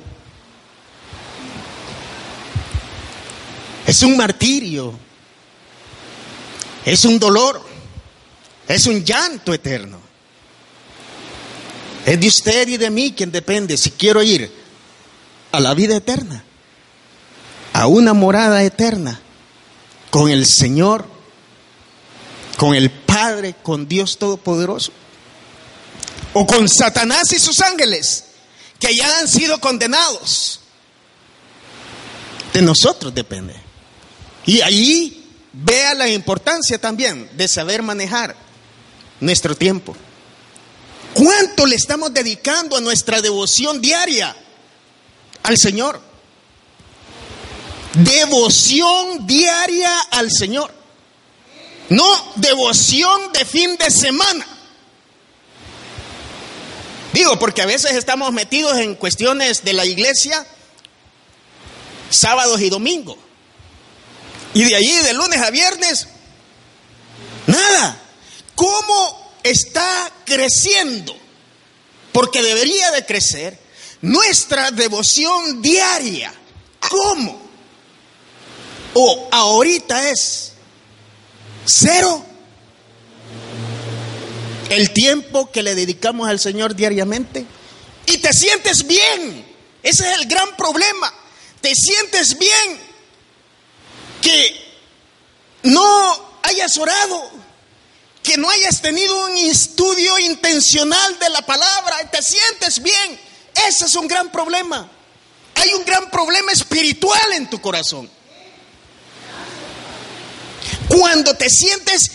Es 3.86 4.02
un 4.02 4.16
martirio, 4.16 4.98
es 6.84 7.04
un 7.04 7.20
dolor, 7.20 7.64
es 8.66 8.84
un 8.88 9.04
llanto 9.04 9.54
eterno. 9.54 10.09
Es 12.06 12.18
de 12.18 12.28
usted 12.28 12.68
y 12.68 12.76
de 12.76 12.90
mí 12.90 13.12
quien 13.12 13.30
depende 13.30 13.76
si 13.76 13.90
quiero 13.90 14.22
ir 14.22 14.50
a 15.52 15.60
la 15.60 15.74
vida 15.74 15.96
eterna, 15.96 16.44
a 17.72 17.86
una 17.86 18.14
morada 18.14 18.62
eterna, 18.62 19.20
con 20.10 20.30
el 20.30 20.46
Señor, 20.46 21.06
con 22.56 22.74
el 22.74 22.90
Padre, 22.90 23.54
con 23.62 23.88
Dios 23.88 24.18
Todopoderoso, 24.18 24.92
o 26.32 26.46
con 26.46 26.68
Satanás 26.68 27.32
y 27.32 27.38
sus 27.38 27.60
ángeles, 27.60 28.24
que 28.78 28.94
ya 28.96 29.18
han 29.18 29.28
sido 29.28 29.60
condenados. 29.60 30.60
De 32.52 32.62
nosotros 32.62 33.14
depende. 33.14 33.54
Y 34.46 34.60
ahí 34.62 35.28
vea 35.52 35.94
la 35.94 36.08
importancia 36.08 36.78
también 36.78 37.28
de 37.36 37.46
saber 37.46 37.82
manejar 37.82 38.34
nuestro 39.20 39.54
tiempo. 39.54 39.94
¿Cuánto 41.14 41.66
le 41.66 41.76
estamos 41.76 42.14
dedicando 42.14 42.76
a 42.76 42.80
nuestra 42.80 43.20
devoción 43.20 43.80
diaria 43.80 44.36
al 45.42 45.58
Señor? 45.58 46.00
Devoción 47.94 49.26
diaria 49.26 49.98
al 50.10 50.30
Señor. 50.30 50.72
No 51.88 52.32
devoción 52.36 53.32
de 53.32 53.44
fin 53.44 53.76
de 53.76 53.90
semana. 53.90 54.46
Digo, 57.12 57.38
porque 57.40 57.62
a 57.62 57.66
veces 57.66 57.92
estamos 57.92 58.32
metidos 58.32 58.78
en 58.78 58.94
cuestiones 58.94 59.64
de 59.64 59.72
la 59.72 59.84
iglesia 59.84 60.46
sábados 62.10 62.60
y 62.60 62.68
domingos. 62.68 63.16
Y 64.52 64.64
de 64.64 64.76
allí, 64.76 64.96
de 64.98 65.12
lunes 65.12 65.40
a 65.40 65.50
viernes, 65.50 66.08
nada. 67.46 68.00
¿Cómo 68.54 69.29
está 69.42 70.12
creciendo? 70.24 71.16
Porque 72.12 72.42
debería 72.42 72.90
de 72.92 73.06
crecer 73.06 73.58
nuestra 74.02 74.70
devoción 74.70 75.62
diaria. 75.62 76.32
¿Cómo? 76.88 77.40
O 78.94 79.28
ahorita 79.30 80.10
es 80.10 80.52
cero. 81.64 82.24
El 84.68 84.92
tiempo 84.92 85.50
que 85.50 85.62
le 85.62 85.74
dedicamos 85.74 86.28
al 86.28 86.38
Señor 86.38 86.74
diariamente. 86.74 87.44
Y 88.06 88.18
te 88.18 88.32
sientes 88.32 88.86
bien. 88.86 89.46
Ese 89.82 90.10
es 90.10 90.18
el 90.20 90.26
gran 90.26 90.56
problema. 90.56 91.12
Te 91.60 91.74
sientes 91.74 92.38
bien 92.38 92.78
que 94.22 94.70
no 95.64 96.30
hayas 96.42 96.76
orado, 96.78 97.30
que 98.22 98.36
no 98.36 98.50
hayas 98.50 98.82
tenido 98.82 99.26
un 99.26 99.36
estudio 99.36 100.18
intencional 100.18 101.18
de 101.18 101.30
la 101.30 101.42
palabra, 101.42 102.10
te 102.10 102.22
sientes 102.22 102.82
bien. 102.82 103.20
Ese 103.68 103.86
es 103.86 103.94
un 103.94 104.06
gran 104.06 104.30
problema. 104.30 104.90
Hay 105.54 105.74
un 105.74 105.84
gran 105.84 106.10
problema 106.10 106.52
espiritual 106.52 107.32
en 107.32 107.48
tu 107.48 107.60
corazón. 107.60 108.10
Cuando 110.88 111.34
te 111.34 111.48
sientes 111.48 112.10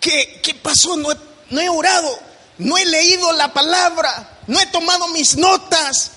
que, 0.00 0.40
¿qué 0.42 0.54
pasó? 0.54 0.96
No, 0.96 1.08
no 1.50 1.60
he 1.60 1.68
orado, 1.68 2.18
no 2.58 2.76
he 2.76 2.84
leído 2.86 3.32
la 3.32 3.52
palabra, 3.52 4.40
no 4.46 4.58
he 4.60 4.66
tomado 4.66 5.08
mis 5.08 5.36
notas. 5.36 6.12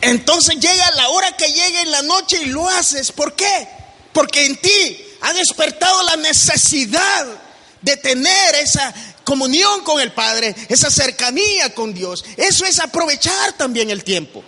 Entonces 0.00 0.56
llega 0.56 0.90
la 0.92 1.08
hora 1.10 1.36
que 1.36 1.46
llega 1.52 1.82
en 1.82 1.90
la 1.90 2.02
noche 2.02 2.38
y 2.42 2.46
lo 2.46 2.68
haces. 2.68 3.12
¿Por 3.12 3.36
qué? 3.36 3.68
Porque 4.12 4.46
en 4.46 4.56
ti 4.56 5.04
ha 5.20 5.32
despertado 5.32 6.02
la 6.04 6.16
necesidad 6.16 7.41
de 7.82 7.96
tener 7.96 8.54
esa 8.54 8.94
comunión 9.24 9.82
con 9.82 10.00
el 10.00 10.12
Padre, 10.12 10.54
esa 10.68 10.90
cercanía 10.90 11.74
con 11.74 11.92
Dios. 11.92 12.24
Eso 12.36 12.64
es 12.64 12.80
aprovechar 12.80 13.52
también 13.54 13.90
el 13.90 14.04
tiempo. 14.04 14.42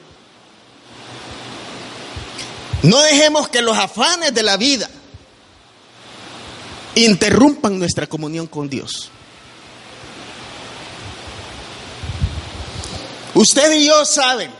No 2.82 3.00
dejemos 3.00 3.48
que 3.48 3.62
los 3.62 3.76
afanes 3.76 4.34
de 4.34 4.42
la 4.42 4.56
vida 4.56 4.88
interrumpan 6.94 7.78
nuestra 7.78 8.06
comunión 8.06 8.46
con 8.46 8.68
Dios. 8.68 9.10
Usted 13.34 13.72
y 13.72 13.86
yo 13.86 14.04
saben, 14.04 14.50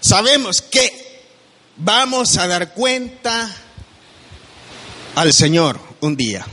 sabemos 0.00 0.60
que 0.60 1.24
vamos 1.76 2.36
a 2.36 2.46
dar 2.46 2.74
cuenta 2.74 3.50
al 5.14 5.32
Señor 5.32 5.80
un 6.00 6.14
día. 6.14 6.46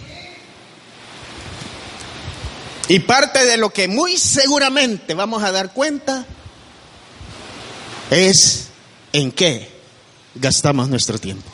Y 2.88 3.00
parte 3.00 3.46
de 3.46 3.58
lo 3.58 3.70
que 3.70 3.88
muy 3.88 4.18
seguramente 4.18 5.14
vamos 5.14 5.44
a 5.44 5.52
dar 5.52 5.72
cuenta 5.72 6.26
es 8.12 8.66
en 9.14 9.32
qué 9.32 9.70
gastamos 10.36 10.90
nuestro 10.90 11.18
tiempo. 11.18 11.50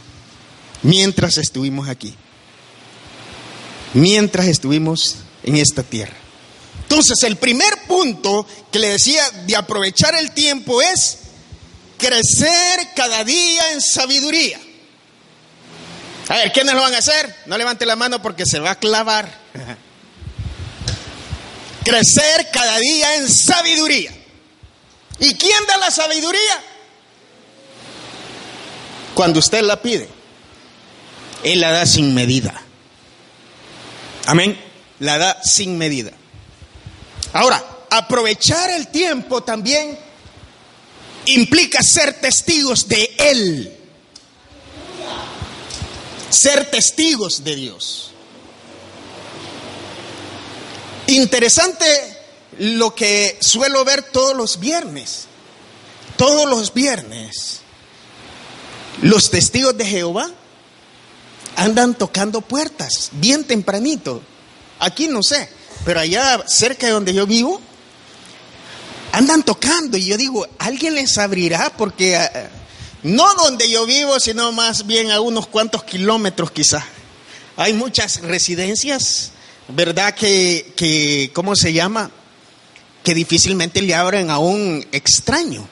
Mientras 0.81 1.37
estuvimos 1.37 1.87
aquí. 1.87 2.15
Mientras 3.93 4.47
estuvimos 4.47 5.17
en 5.43 5.57
esta 5.57 5.83
tierra. 5.83 6.15
Entonces, 6.83 7.21
el 7.23 7.35
primer 7.35 7.73
punto 7.87 8.47
que 8.71 8.79
le 8.79 8.89
decía 8.89 9.23
de 9.45 9.55
aprovechar 9.55 10.15
el 10.15 10.31
tiempo 10.31 10.81
es 10.81 11.19
crecer 11.97 12.87
cada 12.95 13.23
día 13.23 13.73
en 13.73 13.81
sabiduría. 13.81 14.59
A 16.29 16.35
ver, 16.35 16.51
¿quiénes 16.51 16.73
lo 16.73 16.81
van 16.81 16.93
a 16.93 16.99
hacer? 16.99 17.35
No 17.45 17.57
levante 17.57 17.85
la 17.85 17.95
mano 17.95 18.21
porque 18.21 18.45
se 18.45 18.59
va 18.59 18.71
a 18.71 18.79
clavar. 18.79 19.37
Crecer 21.89 22.49
cada 22.51 22.77
día 22.77 23.15
en 23.15 23.29
sabiduría. 23.29 24.11
¿Y 25.19 25.33
quién 25.35 25.65
da 25.67 25.77
la 25.77 25.91
sabiduría? 25.91 26.63
Cuando 29.13 29.39
usted 29.39 29.61
la 29.61 29.81
pide, 29.81 30.07
Él 31.43 31.59
la 31.59 31.71
da 31.71 31.85
sin 31.85 32.13
medida. 32.13 32.61
Amén. 34.27 34.57
La 34.99 35.17
da 35.17 35.41
sin 35.43 35.77
medida. 35.77 36.11
Ahora, 37.33 37.63
aprovechar 37.89 38.69
el 38.69 38.87
tiempo 38.87 39.41
también 39.41 39.97
implica 41.25 41.81
ser 41.81 42.21
testigos 42.21 42.87
de 42.87 43.15
Él 43.17 43.79
ser 46.29 46.69
testigos 46.69 47.43
de 47.43 47.55
Dios. 47.55 48.08
Interesante 51.09 51.85
lo 52.59 52.93
que 52.93 53.35
suelo 53.41 53.83
ver 53.83 54.03
todos 54.03 54.37
los 54.37 54.59
viernes. 54.59 55.25
Todos 56.17 56.47
los 56.47 56.71
viernes. 56.71 57.61
Los 59.01 59.31
testigos 59.31 59.75
de 59.75 59.85
Jehová 59.85 60.29
andan 61.55 61.95
tocando 61.95 62.41
puertas 62.41 63.09
bien 63.13 63.43
tempranito. 63.43 64.21
Aquí 64.77 65.07
no 65.07 65.23
sé, 65.23 65.49
pero 65.83 65.99
allá 65.99 66.43
cerca 66.47 66.85
de 66.85 66.93
donde 66.93 67.13
yo 67.15 67.25
vivo, 67.25 67.59
andan 69.11 69.41
tocando 69.41 69.97
y 69.97 70.05
yo 70.05 70.15
digo, 70.15 70.47
¿alguien 70.59 70.93
les 70.93 71.17
abrirá? 71.17 71.71
Porque 71.75 72.17
eh, 72.17 72.49
no 73.01 73.33
donde 73.33 73.67
yo 73.67 73.87
vivo, 73.87 74.19
sino 74.19 74.51
más 74.51 74.85
bien 74.85 75.09
a 75.09 75.21
unos 75.21 75.47
cuantos 75.47 75.83
kilómetros 75.83 76.51
quizá. 76.51 76.85
Hay 77.57 77.73
muchas 77.73 78.21
residencias, 78.21 79.31
¿verdad? 79.69 80.13
Que, 80.13 80.73
que 80.75 81.31
¿cómo 81.33 81.55
se 81.55 81.73
llama? 81.73 82.11
Que 83.03 83.13
difícilmente 83.13 83.81
le 83.81 83.95
abren 83.95 84.29
a 84.29 84.39
un 84.39 84.85
extraño. 84.91 85.67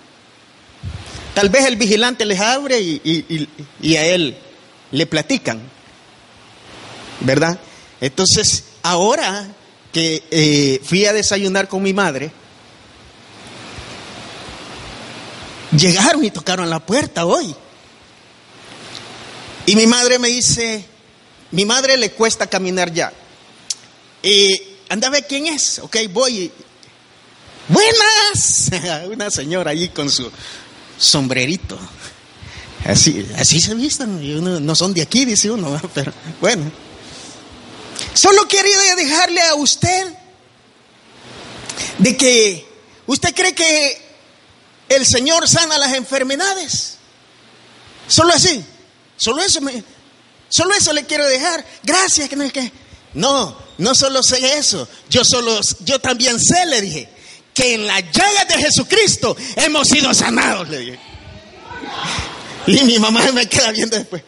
Tal 1.34 1.50
vez 1.50 1.66
el 1.66 1.76
vigilante 1.76 2.26
les 2.26 2.40
abre 2.40 2.80
y, 2.80 3.96
a 3.96 4.06
él 4.06 4.36
le 4.92 5.06
platican, 5.06 5.62
¿verdad? 7.20 7.60
Entonces, 8.02 8.64
ahora 8.82 9.48
que 9.94 10.24
eh, 10.32 10.82
fui 10.84 11.06
a 11.06 11.14
desayunar 11.14 11.68
con 11.68 11.84
mi 11.84 11.94
madre, 11.94 12.32
Llegaron 15.72 16.24
y 16.24 16.32
tocaron 16.32 16.70
la 16.70 16.80
puerta 16.80 17.26
hoy. 17.26 17.54
Y 19.66 19.76
mi 19.76 19.86
madre 19.86 20.18
me 20.18 20.30
dice, 20.30 20.86
mi 21.52 21.66
madre 21.66 21.98
le 21.98 22.12
cuesta 22.12 22.48
caminar 22.48 22.94
ya. 22.94 23.12
Y 24.28 24.62
anda 24.90 25.08
a 25.08 25.12
ver 25.12 25.26
quién 25.26 25.48
es. 25.48 25.80
Ok, 25.80 25.96
voy. 26.12 26.52
Buenas. 27.70 28.70
Una 29.10 29.32
señora 29.32 29.72
allí 29.72 29.88
con 29.88 30.12
su 30.12 30.30
sombrerito. 31.00 31.80
Así, 32.86 33.26
así 33.38 33.62
se 33.62 33.74
visten. 33.74 34.66
no 34.66 34.76
son 34.76 34.94
de 34.94 35.02
aquí, 35.02 35.24
dice 35.24 35.50
uno, 35.50 35.80
pero 35.94 36.12
bueno. 36.42 36.70
Solo 38.14 38.46
quería 38.50 38.96
dejarle 38.98 39.42
a 39.44 39.56
usted 39.56 40.14
de 41.98 42.18
que 42.18 42.68
usted 43.06 43.34
cree 43.34 43.56
que 43.56 44.02
el 44.90 45.06
Señor 45.06 45.48
sana 45.48 45.78
las 45.78 45.94
enfermedades. 45.94 46.96
Solo 48.10 48.34
así. 48.34 48.62
Solo 49.16 49.42
eso 49.42 49.62
solo 50.50 50.74
eso 50.76 50.92
le 50.92 51.06
quiero 51.06 51.26
dejar. 51.30 51.66
Gracias 51.84 52.28
que 52.28 52.36
no 52.36 52.44
es 52.44 52.52
que 52.52 52.87
no, 53.14 53.58
no 53.78 53.96
solo 53.96 54.24
sé 54.24 54.58
eso. 54.58 54.88
Yo 55.10 55.24
solo 55.24 55.60
yo 55.82 56.00
también 56.00 56.40
sé, 56.40 56.66
le 56.66 56.82
dije, 56.82 57.10
que 57.54 57.74
en 57.74 57.88
la 57.88 58.00
llaga 58.00 58.46
de 58.48 58.58
Jesucristo 58.58 59.36
hemos 59.56 59.88
sido 59.88 60.14
sanados, 60.14 60.70
le 60.70 60.78
dije. 60.80 61.00
Y 62.68 62.84
mi 62.84 63.00
mamá 63.00 63.32
me 63.32 63.48
queda 63.48 63.72
viendo 63.72 63.98
después. 63.98 64.22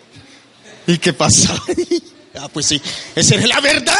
¿Y 0.88 0.98
qué 0.98 1.14
pasó? 1.14 1.54
ah, 2.40 2.48
pues 2.48 2.66
sí, 2.66 2.82
esa 3.16 3.36
es 3.36 3.48
la 3.48 3.60
verdad. 3.60 3.96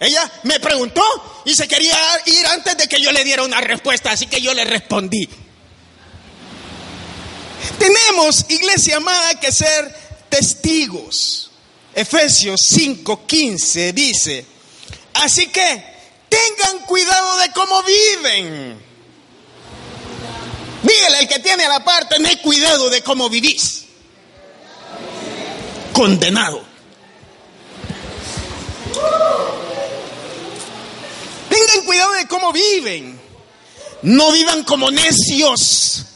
Ella 0.00 0.28
me 0.42 0.58
preguntó 0.58 1.04
y 1.44 1.54
se 1.54 1.68
quería 1.68 1.96
ir 2.26 2.44
antes 2.46 2.76
de 2.76 2.88
que 2.88 3.00
yo 3.00 3.12
le 3.12 3.22
diera 3.22 3.44
una 3.44 3.60
respuesta, 3.60 4.10
así 4.10 4.26
que 4.26 4.40
yo 4.40 4.52
le 4.52 4.64
respondí. 4.64 5.28
Tenemos, 7.78 8.46
iglesia 8.48 8.96
amada, 8.96 9.38
que 9.38 9.52
ser 9.52 9.94
testigos. 10.28 11.51
Efesios 11.94 12.60
5:15 12.60 13.92
dice, 13.92 14.46
así 15.14 15.48
que 15.48 15.84
tengan 16.28 16.86
cuidado 16.86 17.38
de 17.38 17.52
cómo 17.52 17.82
viven. 17.82 18.92
Dígale 20.82 21.18
al 21.18 21.28
que 21.28 21.38
tiene 21.38 21.64
a 21.64 21.68
la 21.68 21.84
par, 21.84 22.08
tened 22.08 22.40
cuidado 22.40 22.90
de 22.90 23.02
cómo 23.02 23.28
vivís. 23.28 23.84
Condenado. 25.92 26.64
Tengan 31.48 31.84
cuidado 31.84 32.12
de 32.12 32.26
cómo 32.26 32.52
viven. 32.52 33.20
No 34.02 34.32
vivan 34.32 34.64
como 34.64 34.90
necios. 34.90 36.06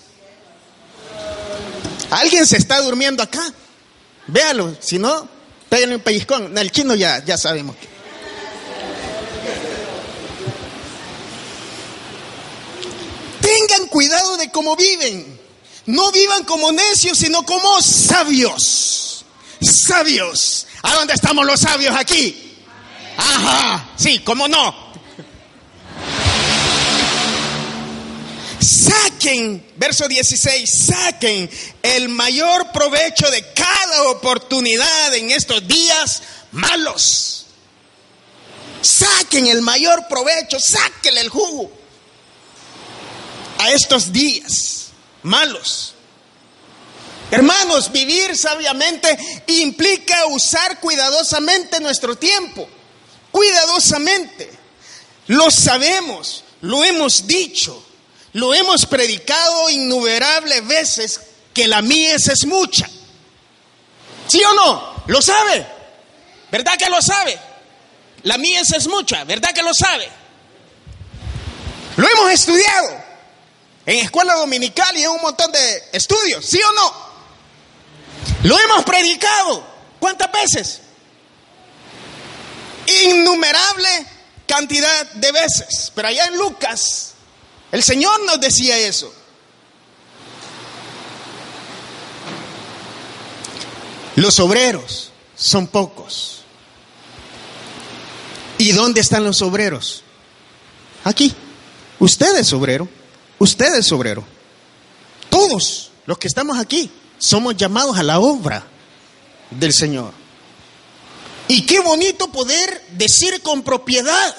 ¿Alguien 2.10 2.46
se 2.46 2.56
está 2.56 2.80
durmiendo 2.80 3.22
acá? 3.22 3.52
Véalo, 4.26 4.74
si 4.80 4.98
no, 4.98 5.35
pégale 5.68 5.96
un 5.96 6.02
pellizcón. 6.02 6.56
El 6.56 6.70
chino 6.70 6.94
ya, 6.94 7.24
ya 7.24 7.36
sabemos. 7.36 7.76
Tengan 13.40 13.88
cuidado 13.88 14.36
de 14.36 14.50
cómo 14.50 14.76
viven. 14.76 15.38
No 15.86 16.10
vivan 16.10 16.44
como 16.44 16.72
necios, 16.72 17.18
sino 17.18 17.44
como 17.44 17.80
sabios. 17.80 19.24
Sabios. 19.60 20.66
¿A 20.82 20.94
dónde 20.94 21.14
estamos 21.14 21.46
los 21.46 21.60
sabios 21.60 21.94
aquí? 21.96 22.54
Ajá, 23.16 23.90
sí, 23.96 24.20
cómo 24.20 24.48
no. 24.48 24.85
Saquen, 28.66 29.64
verso 29.76 30.08
16, 30.08 30.68
saquen 30.68 31.48
el 31.84 32.08
mayor 32.08 32.72
provecho 32.72 33.30
de 33.30 33.52
cada 33.52 34.08
oportunidad 34.08 35.14
en 35.14 35.30
estos 35.30 35.68
días 35.68 36.22
malos. 36.50 37.46
Saquen 38.82 39.46
el 39.46 39.62
mayor 39.62 40.08
provecho, 40.08 40.58
saquen 40.58 41.16
el 41.16 41.28
jugo 41.28 41.70
a 43.58 43.70
estos 43.70 44.12
días 44.12 44.88
malos. 45.22 45.94
Hermanos, 47.30 47.92
vivir 47.92 48.36
sabiamente 48.36 49.16
implica 49.46 50.26
usar 50.26 50.80
cuidadosamente 50.80 51.78
nuestro 51.78 52.16
tiempo. 52.16 52.68
Cuidadosamente. 53.30 54.50
Lo 55.28 55.52
sabemos, 55.52 56.42
lo 56.62 56.82
hemos 56.82 57.28
dicho, 57.28 57.85
lo 58.36 58.52
hemos 58.52 58.84
predicado 58.84 59.70
innumerables 59.70 60.66
veces 60.66 61.20
que 61.54 61.66
la 61.66 61.80
mies 61.80 62.28
es 62.28 62.44
mucha. 62.44 62.86
¿Sí 64.26 64.44
o 64.44 64.52
no? 64.52 65.04
¿Lo 65.06 65.22
sabe? 65.22 65.66
¿Verdad 66.50 66.74
que 66.76 66.90
lo 66.90 67.00
sabe? 67.00 67.38
La 68.24 68.36
mies 68.36 68.72
es 68.72 68.88
mucha, 68.88 69.24
¿verdad 69.24 69.54
que 69.54 69.62
lo 69.62 69.72
sabe? 69.72 70.06
Lo 71.96 72.06
hemos 72.06 72.30
estudiado 72.30 73.02
en 73.86 74.04
escuela 74.04 74.34
dominical 74.34 74.94
y 74.98 75.04
en 75.04 75.08
un 75.08 75.22
montón 75.22 75.50
de 75.50 75.84
estudios, 75.92 76.44
¿sí 76.44 76.60
o 76.60 76.72
no? 76.72 76.92
Lo 78.42 78.60
hemos 78.60 78.84
predicado. 78.84 79.66
¿Cuántas 79.98 80.30
veces? 80.30 80.82
Innumerable 83.02 84.06
cantidad 84.46 85.06
de 85.12 85.32
veces. 85.32 85.90
Pero 85.94 86.08
allá 86.08 86.26
en 86.26 86.36
Lucas, 86.36 87.15
el 87.76 87.82
Señor 87.82 88.24
nos 88.24 88.40
decía 88.40 88.78
eso. 88.78 89.12
Los 94.14 94.40
obreros 94.40 95.10
son 95.36 95.66
pocos. 95.66 96.40
¿Y 98.56 98.72
dónde 98.72 99.02
están 99.02 99.24
los 99.24 99.42
obreros? 99.42 100.02
Aquí. 101.04 101.34
Usted 101.98 102.38
es 102.38 102.50
obrero. 102.54 102.88
Usted 103.38 103.74
es 103.74 103.92
obrero. 103.92 104.24
Todos 105.28 105.90
los 106.06 106.16
que 106.16 106.28
estamos 106.28 106.58
aquí 106.58 106.90
somos 107.18 107.58
llamados 107.58 107.98
a 107.98 108.02
la 108.02 108.20
obra 108.20 108.66
del 109.50 109.74
Señor. 109.74 110.14
Y 111.46 111.66
qué 111.66 111.80
bonito 111.80 112.28
poder 112.32 112.86
decir 112.92 113.42
con 113.42 113.62
propiedad, 113.62 114.34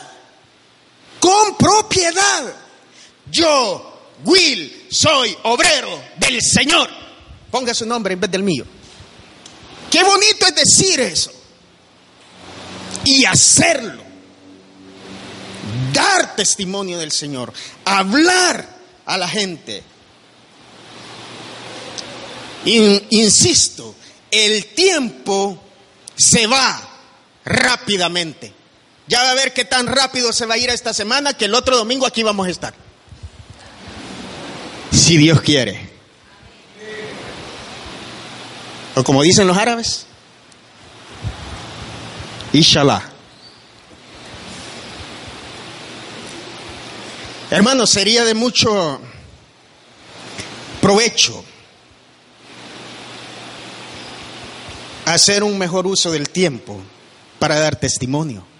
con 1.19 1.55
propiedad, 1.55 2.66
yo, 3.31 3.97
Will, 4.23 4.87
soy 4.89 5.35
obrero 5.43 6.01
del 6.17 6.41
Señor. 6.41 6.89
Ponga 7.51 7.73
su 7.73 7.85
nombre 7.85 8.13
en 8.13 8.19
vez 8.19 8.31
del 8.31 8.43
mío. 8.43 8.65
Qué 9.89 10.03
bonito 10.03 10.47
es 10.47 10.55
decir 10.55 10.99
eso. 10.99 11.31
Y 13.03 13.25
hacerlo. 13.25 14.03
Dar 15.93 16.35
testimonio 16.35 16.97
del 16.97 17.11
Señor. 17.11 17.53
Hablar 17.85 18.77
a 19.05 19.17
la 19.17 19.27
gente. 19.27 19.83
insisto, 22.65 23.95
el 24.29 24.65
tiempo 24.73 25.63
se 26.15 26.47
va 26.47 26.81
rápidamente. 27.45 28.53
Ya 29.07 29.23
va 29.23 29.31
a 29.31 29.35
ver 29.35 29.53
qué 29.53 29.63
tan 29.63 29.87
rápido 29.87 30.33
se 30.33 30.45
va 30.45 30.55
a 30.55 30.57
ir 30.57 30.69
esta 30.69 30.93
semana 30.93 31.33
que 31.33 31.45
el 31.45 31.55
otro 31.55 31.77
domingo 31.77 32.05
aquí 32.05 32.23
vamos 32.23 32.47
a 32.47 32.49
estar. 32.49 32.86
Si 35.07 35.15
Dios 35.15 35.39
quiere. 35.39 35.79
O 38.93 39.05
como 39.05 39.23
dicen 39.23 39.47
los 39.47 39.55
árabes, 39.55 40.05
Inshallah. 42.51 43.01
Hermanos, 47.49 47.89
sería 47.89 48.25
de 48.25 48.33
mucho 48.33 48.99
provecho 50.81 51.41
hacer 55.05 55.41
un 55.41 55.57
mejor 55.57 55.87
uso 55.87 56.11
del 56.11 56.27
tiempo 56.27 56.81
para 57.39 57.57
dar 57.57 57.77
testimonio. 57.77 58.56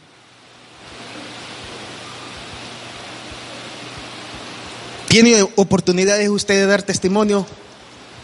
¿Tiene 5.19 5.41
oportunidades 5.55 6.29
usted 6.29 6.59
de 6.59 6.67
dar 6.67 6.83
testimonio 6.83 7.43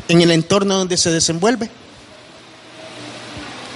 en 0.07 0.21
el 0.21 0.29
entorno 0.29 0.77
donde 0.77 0.95
se 0.95 1.09
desenvuelve? 1.09 1.67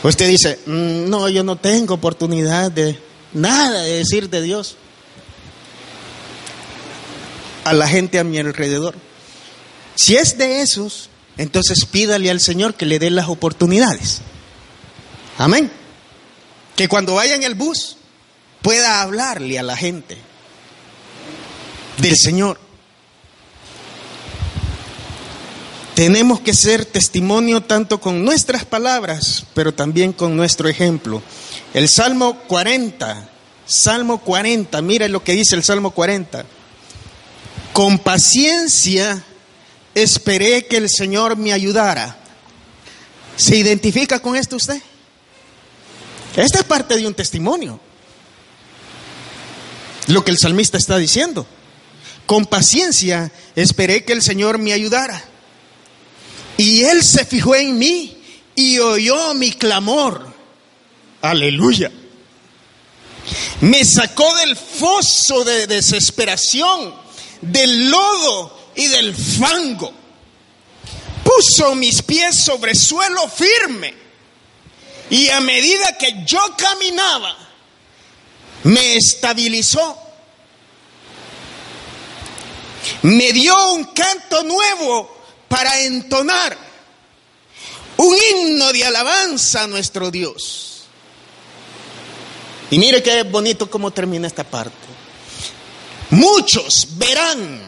Usted 0.04 0.28
dice, 0.28 0.60
mm, 0.68 1.10
no, 1.10 1.28
yo 1.28 1.44
no 1.44 1.56
tengo 1.56 1.96
oportunidad 1.96 2.72
de 2.72 3.00
nada 3.34 3.82
de 3.82 3.94
decir 3.94 4.30
de 4.30 4.44
Dios 4.44 4.76
a 7.64 7.74
la 7.74 7.88
gente 7.88 8.20
a 8.20 8.24
mi 8.24 8.38
alrededor. 8.38 8.94
Si 9.96 10.16
es 10.16 10.38
de 10.38 10.62
esos, 10.62 11.10
entonces 11.38 11.86
pídale 11.86 12.30
al 12.30 12.40
Señor 12.40 12.76
que 12.76 12.86
le 12.86 13.00
dé 13.00 13.10
las 13.10 13.30
oportunidades. 13.30 14.22
Amén. 15.40 15.72
Que 16.76 16.88
cuando 16.88 17.16
vaya 17.16 17.34
en 17.34 17.42
el 17.42 17.56
bus 17.56 17.98
pueda 18.62 19.02
hablarle 19.02 19.58
a 19.58 19.64
la 19.64 19.76
gente 19.76 20.20
del 21.98 22.16
Señor. 22.16 22.67
Tenemos 25.98 26.42
que 26.42 26.54
ser 26.54 26.86
testimonio 26.86 27.64
tanto 27.64 28.00
con 28.00 28.24
nuestras 28.24 28.66
palabras, 28.66 29.48
pero 29.56 29.74
también 29.74 30.14
con 30.14 30.38
nuestro 30.38 30.70
ejemplo. 30.70 31.24
El 31.74 31.90
Salmo 31.90 32.38
40, 32.42 33.28
Salmo 33.66 34.20
40, 34.20 34.80
mire 34.84 35.10
lo 35.10 35.24
que 35.24 35.32
dice 35.32 35.56
el 35.56 35.64
Salmo 35.64 35.90
40. 35.90 36.46
Con 37.74 37.98
paciencia 37.98 39.24
esperé 39.96 40.68
que 40.68 40.78
el 40.78 40.88
Señor 40.88 41.36
me 41.36 41.52
ayudara. 41.52 42.16
¿Se 43.36 43.56
identifica 43.56 44.20
con 44.20 44.36
esto 44.36 44.58
usted? 44.58 44.80
Esta 46.36 46.60
es 46.60 46.66
parte 46.66 46.96
de 46.96 47.08
un 47.08 47.16
testimonio. 47.16 47.80
Lo 50.06 50.24
que 50.24 50.30
el 50.30 50.38
salmista 50.38 50.78
está 50.78 51.00
diciendo. 51.00 51.48
Con 52.28 52.46
paciencia 52.46 53.32
esperé 53.56 54.06
que 54.06 54.14
el 54.14 54.22
Señor 54.22 54.60
me 54.60 54.74
ayudara. 54.74 55.24
Y 56.58 56.84
Él 56.84 57.04
se 57.04 57.26
fijó 57.26 57.56
en 57.56 57.78
mí 57.78 58.18
y 58.56 58.80
oyó 58.80 59.34
mi 59.36 59.52
clamor. 59.52 60.26
Aleluya. 61.22 61.92
Me 63.62 63.84
sacó 63.86 64.36
del 64.38 64.56
foso 64.56 65.44
de 65.44 65.68
desesperación 65.68 66.94
del 67.42 67.90
lodo 67.90 68.72
y 68.76 68.88
del 68.88 69.16
fango. 69.16 69.94
Puso 71.24 71.76
mis 71.76 72.02
pies 72.02 72.44
sobre 72.44 72.74
suelo 72.74 73.28
firme 73.28 73.94
y 75.10 75.30
a 75.30 75.40
medida 75.40 75.98
que 75.98 76.24
yo 76.26 76.40
caminaba, 76.58 77.36
me 78.64 78.96
estabilizó. 78.96 79.98
Me 83.04 83.34
dio 83.34 83.74
un 83.74 83.86
canto 83.86 84.44
nuevo 84.44 85.17
para 85.48 85.82
entonar, 85.82 86.58
un 87.98 88.16
himno 88.16 88.72
de 88.72 88.86
alabanza 88.86 89.64
a 89.64 89.68
nuestro 89.68 90.12
Dios. 90.12 90.84
Y 92.70 92.78
mire 92.80 93.02
qué 93.02 93.24
bonito 93.24 93.70
cómo 93.70 93.92
termina 93.92 94.28
esta 94.28 94.44
parte. 94.44 94.76
Muchos 96.10 96.88
verán, 96.98 97.62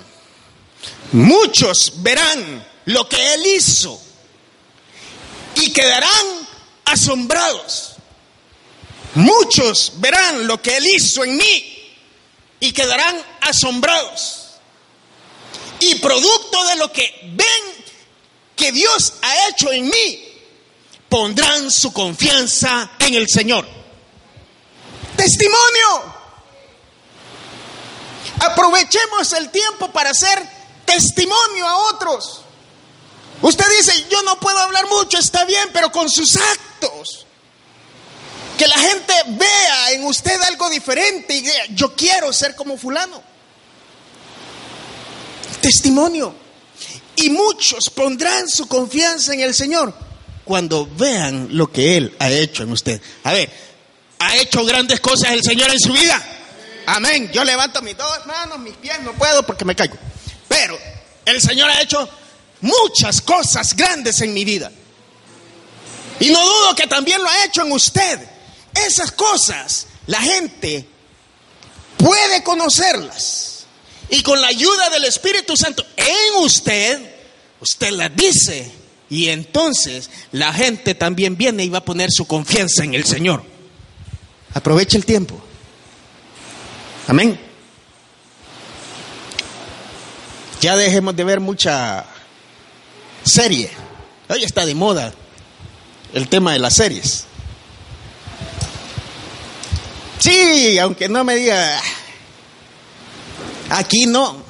muchos 1.11 1.93
verán 1.97 2.65
lo 2.85 3.07
que 3.07 3.33
Él 3.33 3.45
hizo 3.45 3.99
y 5.55 5.71
quedarán 5.71 6.47
asombrados. 6.85 7.95
Muchos 9.15 9.93
verán 9.95 10.47
lo 10.47 10.61
que 10.61 10.77
Él 10.77 10.85
hizo 10.95 11.23
en 11.23 11.37
mí 11.37 11.79
y 12.59 12.71
quedarán 12.71 13.21
asombrados. 13.41 14.38
Y 15.81 15.95
producto 15.95 16.65
de 16.65 16.75
lo 16.75 16.91
que 16.91 17.19
ven 17.33 17.85
que 18.55 18.71
Dios 18.71 19.13
ha 19.21 19.47
hecho 19.49 19.71
en 19.71 19.85
mí, 19.85 20.29
pondrán 21.07 21.71
su 21.71 21.93
confianza 21.93 22.91
en 22.99 23.15
el 23.15 23.27
Señor. 23.29 23.67
Testimonio. 25.15 26.19
Aprovechemos 28.41 29.33
el 29.33 29.49
tiempo 29.49 29.91
para 29.91 30.11
hacer 30.11 30.41
testimonio 30.85 31.67
a 31.67 31.77
otros. 31.89 32.41
Usted 33.41 33.65
dice, 33.77 34.05
yo 34.09 34.21
no 34.23 34.39
puedo 34.39 34.57
hablar 34.57 34.87
mucho, 34.87 35.17
está 35.17 35.45
bien, 35.45 35.69
pero 35.71 35.91
con 35.91 36.09
sus 36.09 36.35
actos. 36.35 37.25
Que 38.57 38.67
la 38.67 38.77
gente 38.77 39.13
vea 39.27 39.91
en 39.91 40.05
usted 40.05 40.41
algo 40.41 40.69
diferente 40.69 41.33
y 41.33 41.41
diga, 41.41 41.65
yo 41.69 41.95
quiero 41.95 42.33
ser 42.33 42.55
como 42.55 42.77
fulano. 42.77 43.28
Testimonio. 45.61 46.33
Y 47.15 47.29
muchos 47.29 47.89
pondrán 47.89 48.47
su 48.47 48.67
confianza 48.67 49.33
en 49.33 49.41
el 49.41 49.53
Señor 49.53 49.93
cuando 50.45 50.87
vean 50.97 51.49
lo 51.51 51.71
que 51.71 51.97
Él 51.97 52.15
ha 52.19 52.29
hecho 52.29 52.63
en 52.63 52.71
usted. 52.71 53.01
A 53.23 53.33
ver, 53.33 53.49
¿ha 54.19 54.37
hecho 54.37 54.63
grandes 54.65 54.99
cosas 54.99 55.31
el 55.31 55.43
Señor 55.43 55.69
en 55.69 55.79
su 55.79 55.91
vida? 55.93 56.21
Amén. 56.87 57.29
Yo 57.31 57.43
levanto 57.43 57.81
mis 57.81 57.97
dos 57.97 58.25
manos, 58.25 58.57
mis 58.59 58.75
pies, 58.77 58.99
no 59.01 59.13
puedo 59.13 59.45
porque 59.45 59.65
me 59.65 59.75
caigo. 59.75 59.95
Pero 60.47 60.77
el 61.25 61.41
Señor 61.41 61.69
ha 61.69 61.81
hecho 61.81 62.09
muchas 62.61 63.21
cosas 63.21 63.75
grandes 63.75 64.21
en 64.21 64.33
mi 64.33 64.43
vida. 64.43 64.71
Y 66.19 66.29
no 66.29 66.43
dudo 66.43 66.75
que 66.75 66.87
también 66.87 67.21
lo 67.21 67.29
ha 67.29 67.45
hecho 67.45 67.61
en 67.61 67.71
usted. 67.71 68.19
Esas 68.73 69.11
cosas 69.11 69.87
la 70.07 70.21
gente 70.21 70.87
puede 71.97 72.43
conocerlas. 72.43 73.58
Y 74.09 74.23
con 74.23 74.41
la 74.41 74.47
ayuda 74.47 74.89
del 74.89 75.05
Espíritu 75.05 75.55
Santo 75.55 75.85
en 75.95 76.43
usted, 76.43 76.99
usted 77.59 77.91
las 77.91 78.15
dice. 78.15 78.71
Y 79.09 79.29
entonces 79.29 80.09
la 80.31 80.53
gente 80.53 80.95
también 80.95 81.35
viene 81.35 81.63
y 81.63 81.69
va 81.69 81.79
a 81.79 81.85
poner 81.85 82.09
su 82.11 82.25
confianza 82.25 82.83
en 82.83 82.93
el 82.93 83.05
Señor. 83.05 83.43
Aproveche 84.53 84.97
el 84.97 85.05
tiempo. 85.05 85.39
Amén. 87.07 87.39
Ya 90.61 90.75
dejemos 90.75 91.15
de 91.15 91.23
ver 91.23 91.39
mucha 91.39 92.05
serie. 93.23 93.69
Hoy 94.27 94.43
está 94.43 94.65
de 94.65 94.75
moda 94.75 95.13
el 96.13 96.27
tema 96.27 96.53
de 96.53 96.59
las 96.59 96.75
series. 96.75 97.25
Sí, 100.19 100.77
aunque 100.79 101.07
no 101.07 101.23
me 101.23 101.35
diga, 101.35 101.81
aquí 103.69 104.05
no. 104.05 104.43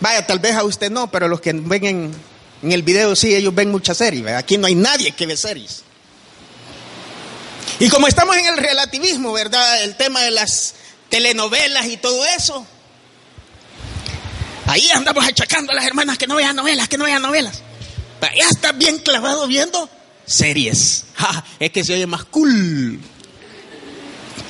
Vaya, 0.00 0.26
tal 0.26 0.38
vez 0.38 0.54
a 0.54 0.64
usted 0.64 0.90
no, 0.90 1.10
pero 1.10 1.28
los 1.28 1.40
que 1.40 1.52
ven 1.52 1.84
en, 1.84 2.72
el 2.72 2.82
video 2.82 3.16
sí, 3.16 3.34
ellos 3.34 3.54
ven 3.54 3.70
muchas 3.70 3.98
series. 3.98 4.26
Aquí 4.28 4.58
no 4.58 4.66
hay 4.66 4.74
nadie 4.74 5.12
que 5.12 5.26
ve 5.26 5.36
series. 5.36 5.82
Y 7.78 7.88
como 7.88 8.06
estamos 8.06 8.36
en 8.36 8.46
el 8.46 8.56
relativismo, 8.56 9.32
¿verdad? 9.32 9.82
El 9.82 9.96
tema 9.96 10.22
de 10.22 10.30
las 10.30 10.74
telenovelas 11.08 11.86
y 11.86 11.96
todo 11.96 12.24
eso. 12.26 12.66
Ahí 14.66 14.88
andamos 14.90 15.24
achacando 15.24 15.72
a 15.72 15.74
las 15.74 15.84
hermanas 15.84 16.18
que 16.18 16.26
no 16.26 16.36
vean 16.36 16.56
novelas, 16.56 16.88
que 16.88 16.98
no 16.98 17.04
vean 17.04 17.22
novelas. 17.22 17.62
Ya 18.20 18.48
está 18.50 18.72
bien 18.72 18.98
clavado 18.98 19.46
viendo 19.46 19.88
series. 20.26 21.04
es 21.60 21.70
que 21.70 21.84
se 21.84 21.94
oye 21.94 22.06
más 22.06 22.24
cool. 22.24 23.00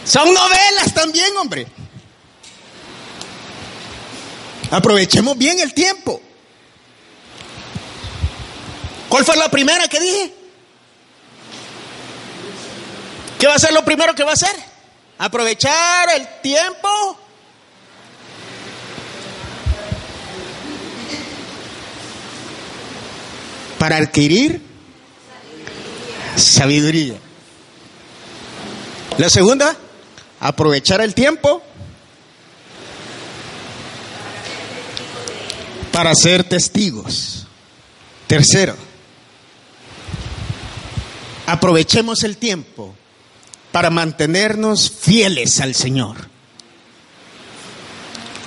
Son 0.05 0.33
novelas 0.33 0.95
también, 0.95 1.37
hombre. 1.37 1.67
Aprovechemos 4.71 5.37
bien 5.39 5.61
el 5.61 5.73
tiempo. 5.73 6.21
¿Cuál 9.09 9.25
fue 9.25 9.37
la 9.37 9.49
primera 9.49 9.87
que 9.89 10.01
dije? 10.01 10.35
¿Qué 13.39 13.47
va 13.47 13.55
a 13.55 13.59
ser 13.59 13.73
lo 13.73 13.85
primero 13.85 14.15
que 14.15 14.25
va 14.25 14.31
a 14.31 14.35
hacer? 14.35 14.55
Aprovechar 15.19 16.09
el 16.17 16.27
tiempo. 16.43 17.19
Para 23.79 23.99
adquirir 23.99 24.61
sabiduría. 26.35 27.15
La 29.19 29.31
segunda, 29.31 29.77
aprovechar 30.41 31.01
el 31.01 31.15
tiempo 31.15 31.63
para 35.97 36.15
ser 36.15 36.45
testigos. 36.45 37.47
Tercero, 38.27 38.77
aprovechemos 41.47 42.23
el 42.23 42.37
tiempo 42.37 42.95
para 43.73 43.89
mantenernos 43.89 44.91
fieles 44.91 45.59
al 45.59 45.75
Señor. 45.75 46.29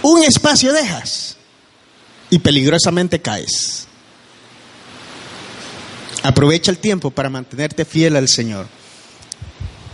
Un 0.03 0.23
espacio 0.23 0.71
dejas 0.73 1.37
y 2.29 2.37
peligrosamente 2.37 3.19
caes. 3.19 3.87
Aprovecha 6.21 6.69
el 6.69 6.77
tiempo 6.77 7.09
para 7.09 7.31
mantenerte 7.31 7.83
fiel 7.83 8.15
al 8.15 8.27
Señor. 8.27 8.67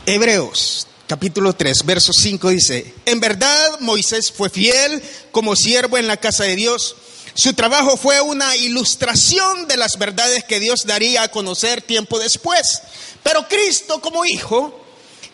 Hebreos 0.06 0.88
capítulo 1.08 1.54
3, 1.54 1.86
verso 1.86 2.12
5 2.12 2.50
dice, 2.50 2.94
en 3.06 3.20
verdad 3.20 3.80
Moisés 3.80 4.32
fue 4.32 4.50
fiel 4.50 5.02
como 5.32 5.56
siervo 5.56 5.98
en 5.98 6.08
la 6.08 6.18
casa 6.18 6.44
de 6.44 6.58
Dios. 6.58 6.98
Su 7.36 7.54
trabajo 7.54 7.98
fue 7.98 8.22
una 8.22 8.56
ilustración 8.56 9.68
de 9.68 9.76
las 9.76 9.98
verdades 9.98 10.46
que 10.46 10.62
Dios 10.62 10.86
daría 10.86 11.24
a 11.24 11.28
conocer 11.28 11.82
tiempo 11.82 12.18
después. 12.18 12.82
Pero 13.24 13.46
Cristo 13.50 14.00
como 14.00 14.24
hijo 14.24 14.86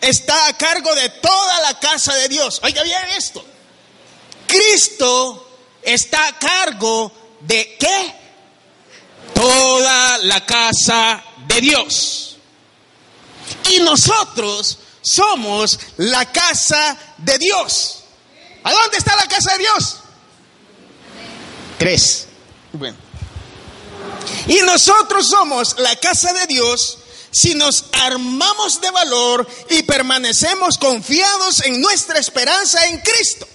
está 0.01 0.47
a 0.47 0.57
cargo 0.57 0.95
de 0.95 1.09
toda 1.09 1.61
la 1.61 1.79
casa 1.79 2.15
de 2.15 2.27
Dios. 2.27 2.59
Oiga 2.63 2.81
bien 2.81 3.03
esto. 3.15 3.45
Cristo 4.47 5.59
está 5.83 6.27
a 6.27 6.39
cargo 6.39 7.11
de 7.41 7.77
qué? 7.79 8.15
Toda 9.35 10.17
la 10.17 10.43
casa 10.43 11.23
de 11.45 11.61
Dios. 11.61 12.37
Y 13.69 13.79
nosotros 13.81 14.79
somos 15.01 15.79
la 15.97 16.31
casa 16.31 16.97
de 17.19 17.37
Dios. 17.37 17.99
¿A 18.63 18.71
dónde 18.71 18.97
está 18.97 19.15
la 19.15 19.27
casa 19.27 19.51
de 19.53 19.59
Dios? 19.59 20.00
Tres. 21.81 22.27
Bueno. 22.73 22.95
Y 24.45 24.59
nosotros 24.61 25.27
somos 25.27 25.79
la 25.79 25.95
casa 25.95 26.31
de 26.31 26.45
Dios 26.45 26.99
si 27.31 27.55
nos 27.55 27.85
armamos 27.93 28.81
de 28.81 28.91
valor 28.91 29.47
y 29.67 29.81
permanecemos 29.81 30.77
confiados 30.77 31.65
en 31.65 31.81
nuestra 31.81 32.19
esperanza 32.19 32.85
en 32.85 32.99
Cristo. 32.99 33.47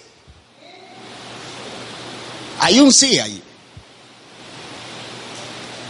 Hay 2.59 2.81
un 2.81 2.93
sí 2.93 3.17
ahí. 3.21 3.41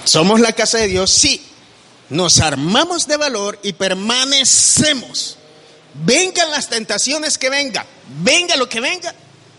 Somos 0.04 0.38
la 0.38 0.52
casa 0.52 0.76
de 0.76 0.88
Dios, 0.88 1.10
sí. 1.10 1.42
Nos 2.10 2.40
armamos 2.40 3.06
de 3.06 3.16
valor 3.16 3.58
y 3.62 3.72
permanecemos. 3.72 5.38
Vengan 6.04 6.50
las 6.50 6.68
tentaciones 6.68 7.38
que 7.38 7.48
vengan, 7.48 7.86
venga 8.22 8.56
lo 8.56 8.68
que 8.68 8.80
venga, 8.80 9.14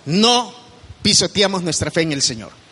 no 0.05 0.53
pisoteamos 1.01 1.63
nuestra 1.63 1.89
fe 1.89 2.01
en 2.01 2.11
el 2.11 2.21
Señor. 2.21 2.66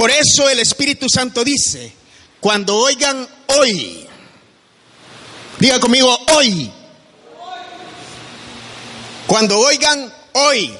Por 0.00 0.10
eso 0.10 0.48
el 0.48 0.60
Espíritu 0.60 1.10
Santo 1.10 1.44
dice, 1.44 1.92
cuando 2.40 2.74
oigan 2.74 3.28
hoy, 3.48 4.06
diga 5.58 5.78
conmigo 5.78 6.18
hoy, 6.34 6.72
cuando 9.26 9.58
oigan 9.58 10.10
hoy 10.32 10.74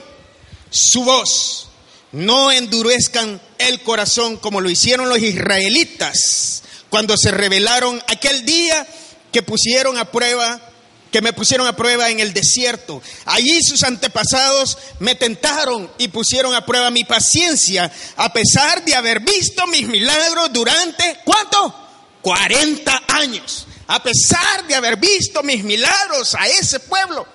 su 0.70 1.04
voz, 1.04 1.68
no 2.12 2.50
endurezcan 2.50 3.38
el 3.58 3.82
corazón 3.82 4.38
como 4.38 4.62
lo 4.62 4.70
hicieron 4.70 5.10
los 5.10 5.18
israelitas 5.18 6.62
cuando 6.88 7.14
se 7.18 7.30
rebelaron 7.30 8.02
aquel 8.08 8.46
día 8.46 8.86
que 9.32 9.42
pusieron 9.42 9.98
a 9.98 10.10
prueba 10.10 10.62
que 11.10 11.22
me 11.22 11.32
pusieron 11.32 11.66
a 11.66 11.76
prueba 11.76 12.08
en 12.10 12.20
el 12.20 12.32
desierto. 12.32 13.02
Allí 13.24 13.60
sus 13.62 13.82
antepasados 13.82 14.78
me 14.98 15.14
tentaron 15.14 15.90
y 15.98 16.08
pusieron 16.08 16.54
a 16.54 16.64
prueba 16.64 16.90
mi 16.90 17.04
paciencia, 17.04 17.90
a 18.16 18.32
pesar 18.32 18.84
de 18.84 18.94
haber 18.94 19.20
visto 19.20 19.66
mis 19.66 19.86
milagros 19.88 20.52
durante, 20.52 21.18
¿cuánto? 21.24 21.74
40 22.22 23.02
años. 23.08 23.66
A 23.86 24.02
pesar 24.02 24.66
de 24.68 24.74
haber 24.74 24.96
visto 24.96 25.42
mis 25.42 25.64
milagros 25.64 26.34
a 26.34 26.46
ese 26.46 26.78
pueblo. 26.80 27.26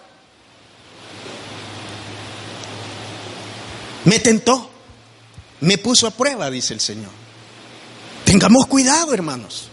Me 4.05 4.19
tentó, 4.19 4.69
me 5.61 5.77
puso 5.77 6.07
a 6.07 6.11
prueba, 6.11 6.49
dice 6.49 6.73
el 6.73 6.79
Señor. 6.79 7.11
Tengamos 8.23 8.67
cuidado, 8.67 9.13
hermanos. 9.13 9.69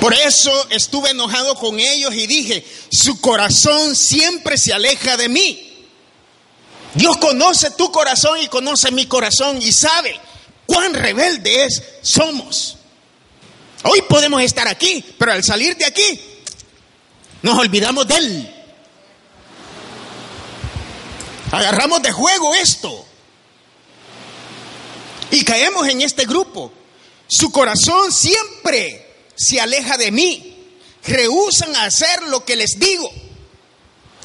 Por 0.00 0.14
eso 0.14 0.68
estuve 0.70 1.10
enojado 1.10 1.56
con 1.56 1.80
ellos 1.80 2.14
y 2.14 2.26
dije, 2.26 2.64
su 2.90 3.20
corazón 3.20 3.96
siempre 3.96 4.56
se 4.56 4.72
aleja 4.72 5.16
de 5.16 5.28
mí. 5.28 5.86
Dios 6.94 7.16
conoce 7.16 7.72
tu 7.72 7.90
corazón 7.90 8.40
y 8.40 8.48
conoce 8.48 8.90
mi 8.92 9.06
corazón 9.06 9.60
y 9.60 9.72
sabe 9.72 10.18
cuán 10.66 10.94
rebeldes 10.94 11.82
somos. 12.02 12.76
Hoy 13.82 14.02
podemos 14.02 14.40
estar 14.42 14.68
aquí, 14.68 15.04
pero 15.18 15.32
al 15.32 15.42
salir 15.42 15.76
de 15.76 15.84
aquí 15.84 16.20
nos 17.42 17.58
olvidamos 17.58 18.06
de 18.06 18.16
Él. 18.16 18.54
Agarramos 21.50 22.02
de 22.02 22.12
juego 22.12 22.54
esto 22.54 23.04
y 25.30 25.44
caemos 25.44 25.88
en 25.88 26.02
este 26.02 26.24
grupo. 26.24 26.72
Su 27.26 27.50
corazón 27.50 28.12
siempre 28.12 29.07
se 29.38 29.60
aleja 29.60 29.96
de 29.96 30.10
mí. 30.10 30.56
Rehusan 31.04 31.74
a 31.76 31.84
hacer 31.84 32.24
lo 32.24 32.44
que 32.44 32.56
les 32.56 32.78
digo. 32.78 33.10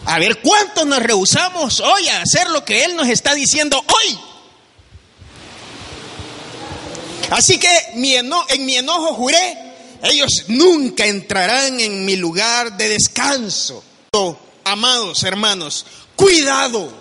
A 0.06 0.20
ver 0.20 0.42
cuántos 0.42 0.86
nos 0.86 1.02
rehusamos 1.02 1.80
hoy 1.80 2.10
a 2.10 2.22
hacer 2.22 2.50
lo 2.50 2.66
que 2.66 2.84
Él 2.84 2.96
nos 2.96 3.08
está 3.08 3.34
diciendo 3.34 3.78
hoy. 3.78 4.20
Así 7.30 7.58
que 7.58 7.70
en 7.94 8.66
mi 8.66 8.76
enojo 8.76 9.14
juré, 9.14 9.58
ellos 10.04 10.44
nunca 10.48 11.06
entrarán 11.06 11.80
en 11.80 12.04
mi 12.04 12.18
lugar 12.18 12.76
de 12.76 12.90
descanso. 12.90 13.84
Amados 14.66 15.24
hermanos, 15.24 15.86
cuidado. 16.16 16.92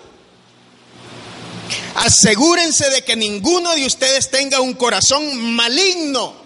Asegúrense 1.95 2.89
de 2.89 3.03
que 3.03 3.15
ninguno 3.15 3.75
de 3.75 3.85
ustedes 3.85 4.29
tenga 4.29 4.61
un 4.61 4.73
corazón 4.73 5.53
maligno 5.55 6.42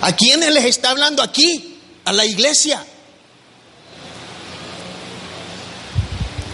¿A 0.00 0.14
quiénes 0.14 0.52
les 0.52 0.64
está 0.64 0.90
hablando 0.90 1.22
aquí? 1.22 1.78
A 2.04 2.12
la 2.12 2.24
iglesia. 2.24 2.84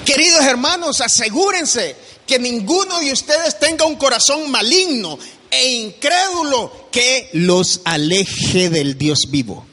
Queridos 0.04 0.44
hermanos, 0.44 1.00
asegúrense 1.00 1.96
que 2.26 2.38
ninguno 2.38 3.00
de 3.00 3.12
ustedes 3.12 3.58
tenga 3.58 3.84
un 3.84 3.96
corazón 3.96 4.50
maligno 4.50 5.18
e 5.50 5.74
incrédulo 5.74 6.88
que 6.90 7.30
los 7.34 7.80
aleje 7.84 8.70
del 8.70 8.96
Dios 8.98 9.20
vivo. 9.28 9.66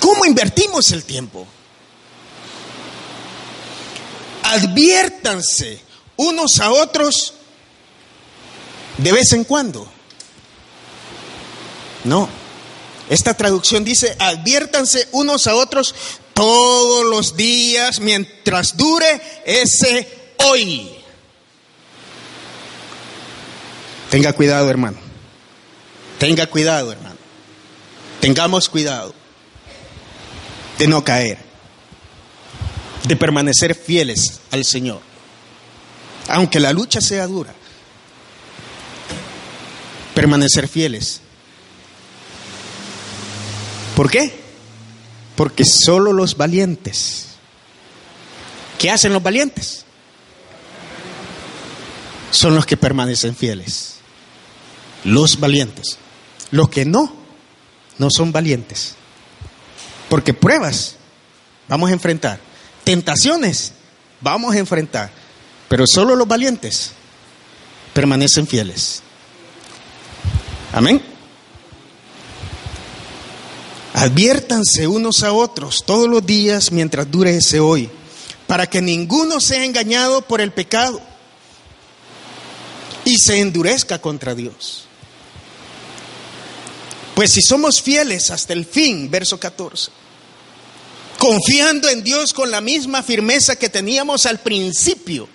¿Cómo 0.00 0.26
invertimos 0.26 0.92
el 0.92 1.04
tiempo? 1.04 1.46
Adviértanse 4.42 5.80
unos 6.16 6.60
a 6.60 6.70
otros 6.70 7.34
de 8.98 9.12
vez 9.12 9.32
en 9.32 9.44
cuando. 9.44 9.88
No. 12.04 12.28
Esta 13.08 13.34
traducción 13.34 13.84
dice, 13.84 14.16
adviértanse 14.18 15.08
unos 15.12 15.46
a 15.46 15.54
otros 15.54 15.94
todos 16.32 17.04
los 17.04 17.36
días 17.36 18.00
mientras 18.00 18.76
dure 18.76 19.20
ese 19.44 20.32
hoy. 20.44 20.90
Tenga 24.10 24.32
cuidado, 24.32 24.70
hermano. 24.70 24.98
Tenga 26.18 26.46
cuidado, 26.46 26.92
hermano. 26.92 27.16
Tengamos 28.20 28.68
cuidado 28.68 29.14
de 30.78 30.86
no 30.86 31.04
caer, 31.04 31.38
de 33.06 33.16
permanecer 33.16 33.74
fieles 33.74 34.40
al 34.50 34.64
Señor, 34.64 35.00
aunque 36.28 36.58
la 36.58 36.72
lucha 36.72 37.00
sea 37.02 37.26
dura 37.26 37.54
permanecer 40.14 40.68
fieles. 40.68 41.20
¿Por 43.94 44.10
qué? 44.10 44.34
Porque 45.36 45.64
solo 45.64 46.12
los 46.12 46.36
valientes. 46.36 47.26
¿Qué 48.78 48.90
hacen 48.90 49.12
los 49.12 49.22
valientes? 49.22 49.84
Son 52.30 52.54
los 52.54 52.66
que 52.66 52.76
permanecen 52.76 53.36
fieles. 53.36 53.96
Los 55.04 55.38
valientes. 55.38 55.98
Los 56.50 56.68
que 56.68 56.84
no, 56.84 57.14
no 57.98 58.10
son 58.10 58.32
valientes. 58.32 58.94
Porque 60.08 60.34
pruebas 60.34 60.96
vamos 61.68 61.90
a 61.90 61.92
enfrentar. 61.92 62.40
Tentaciones 62.84 63.72
vamos 64.20 64.54
a 64.54 64.58
enfrentar. 64.58 65.10
Pero 65.68 65.86
solo 65.86 66.16
los 66.16 66.28
valientes 66.28 66.92
permanecen 67.92 68.46
fieles. 68.46 69.02
Amén. 70.74 71.00
Adviértanse 73.92 74.88
unos 74.88 75.22
a 75.22 75.32
otros 75.32 75.84
todos 75.86 76.08
los 76.08 76.26
días 76.26 76.72
mientras 76.72 77.08
dure 77.08 77.36
ese 77.36 77.60
hoy, 77.60 77.88
para 78.48 78.66
que 78.66 78.82
ninguno 78.82 79.38
sea 79.38 79.64
engañado 79.64 80.22
por 80.22 80.40
el 80.40 80.52
pecado 80.52 81.00
y 83.04 83.16
se 83.18 83.38
endurezca 83.38 84.00
contra 84.00 84.34
Dios. 84.34 84.86
Pues 87.14 87.30
si 87.30 87.40
somos 87.40 87.80
fieles 87.80 88.32
hasta 88.32 88.52
el 88.52 88.64
fin, 88.64 89.08
verso 89.08 89.38
14, 89.38 89.92
confiando 91.18 91.88
en 91.88 92.02
Dios 92.02 92.34
con 92.34 92.50
la 92.50 92.60
misma 92.60 93.04
firmeza 93.04 93.54
que 93.54 93.68
teníamos 93.68 94.26
al 94.26 94.40
principio, 94.40 95.28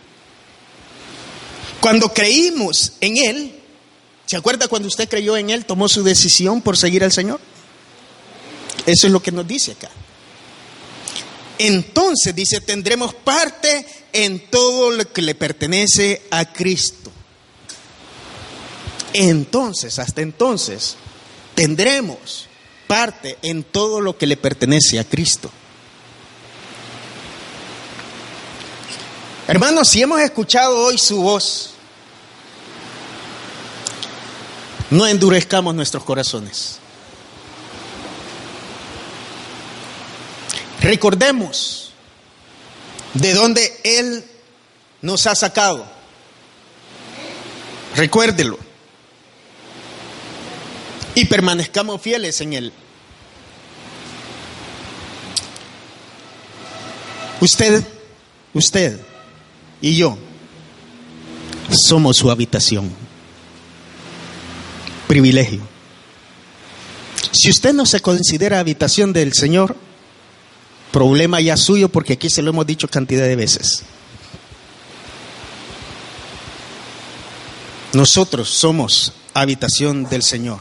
cuando 1.80 2.14
creímos 2.14 2.92
en 3.00 3.16
Él, 3.16 3.59
¿Se 4.30 4.38
acuerda 4.38 4.68
cuando 4.68 4.88
usted 4.88 5.10
creyó 5.10 5.38
en 5.38 5.50
Él, 5.50 5.66
tomó 5.66 5.90
su 5.90 6.04
decisión 6.04 6.62
por 6.62 6.78
seguir 6.78 7.04
al 7.04 7.12
Señor? 7.12 7.40
Eso 8.86 9.08
es 9.08 9.12
lo 9.12 9.24
que 9.24 9.32
nos 9.32 9.48
dice 9.48 9.72
acá. 9.72 9.90
Entonces, 11.58 12.36
dice, 12.36 12.62
tendremos 12.62 13.16
parte 13.16 13.88
en 14.14 14.48
todo 14.52 14.92
lo 14.92 15.12
que 15.12 15.24
le 15.24 15.34
pertenece 15.34 16.22
a 16.30 16.46
Cristo. 16.54 17.12
Entonces, 19.14 19.98
hasta 19.98 20.22
entonces, 20.22 20.96
tendremos 21.56 22.46
parte 22.86 23.40
en 23.42 23.64
todo 23.64 24.00
lo 24.00 24.16
que 24.16 24.28
le 24.28 24.38
pertenece 24.38 25.00
a 25.00 25.06
Cristo. 25.06 25.50
Hermanos, 29.48 29.88
si 29.88 30.04
hemos 30.04 30.22
escuchado 30.22 30.78
hoy 30.78 31.00
su 31.00 31.20
voz, 31.24 31.69
no 34.92 35.06
endurezcamos 35.06 35.76
nuestros 35.76 36.04
corazones. 36.04 36.80
Recordemos 40.82 41.92
de 43.14 43.34
dónde 43.34 43.80
Él 43.84 44.24
nos 45.02 45.28
ha 45.28 45.36
sacado. 45.36 45.86
Recuérdelo. 47.96 48.58
Y 51.16 51.26
permanezcamos 51.26 52.02
fieles 52.02 52.40
en 52.42 52.54
Él. 52.54 52.74
Usted, 57.42 57.84
usted 58.54 59.00
y 59.82 59.96
yo 59.96 60.18
somos 61.72 62.18
su 62.18 62.30
habitación 62.30 63.09
privilegio. 65.10 65.62
Si 67.32 67.50
usted 67.50 67.74
no 67.74 67.88
se 67.88 68.00
considera 68.00 68.60
habitación 68.60 69.12
del 69.12 69.34
Señor, 69.34 69.76
problema 70.92 71.42
ya 71.42 71.58
suyo 71.58 71.90
porque 71.90 72.14
aquí 72.14 72.30
se 72.30 72.44
lo 72.44 72.52
hemos 72.52 72.68
dicho 72.68 72.88
cantidad 72.88 73.24
de 73.24 73.36
veces. 73.36 73.82
Nosotros 77.94 78.50
somos 78.50 79.14
habitación 79.34 80.08
del 80.08 80.22
Señor. 80.22 80.60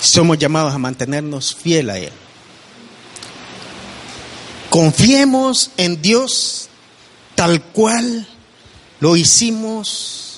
Somos 0.00 0.38
llamados 0.38 0.72
a 0.72 0.78
mantenernos 0.78 1.56
fiel 1.56 1.90
a 1.90 1.98
Él. 1.98 2.12
Confiemos 4.70 5.72
en 5.76 6.00
Dios 6.00 6.68
tal 7.34 7.60
cual 7.60 8.28
lo 9.00 9.16
hicimos 9.16 10.33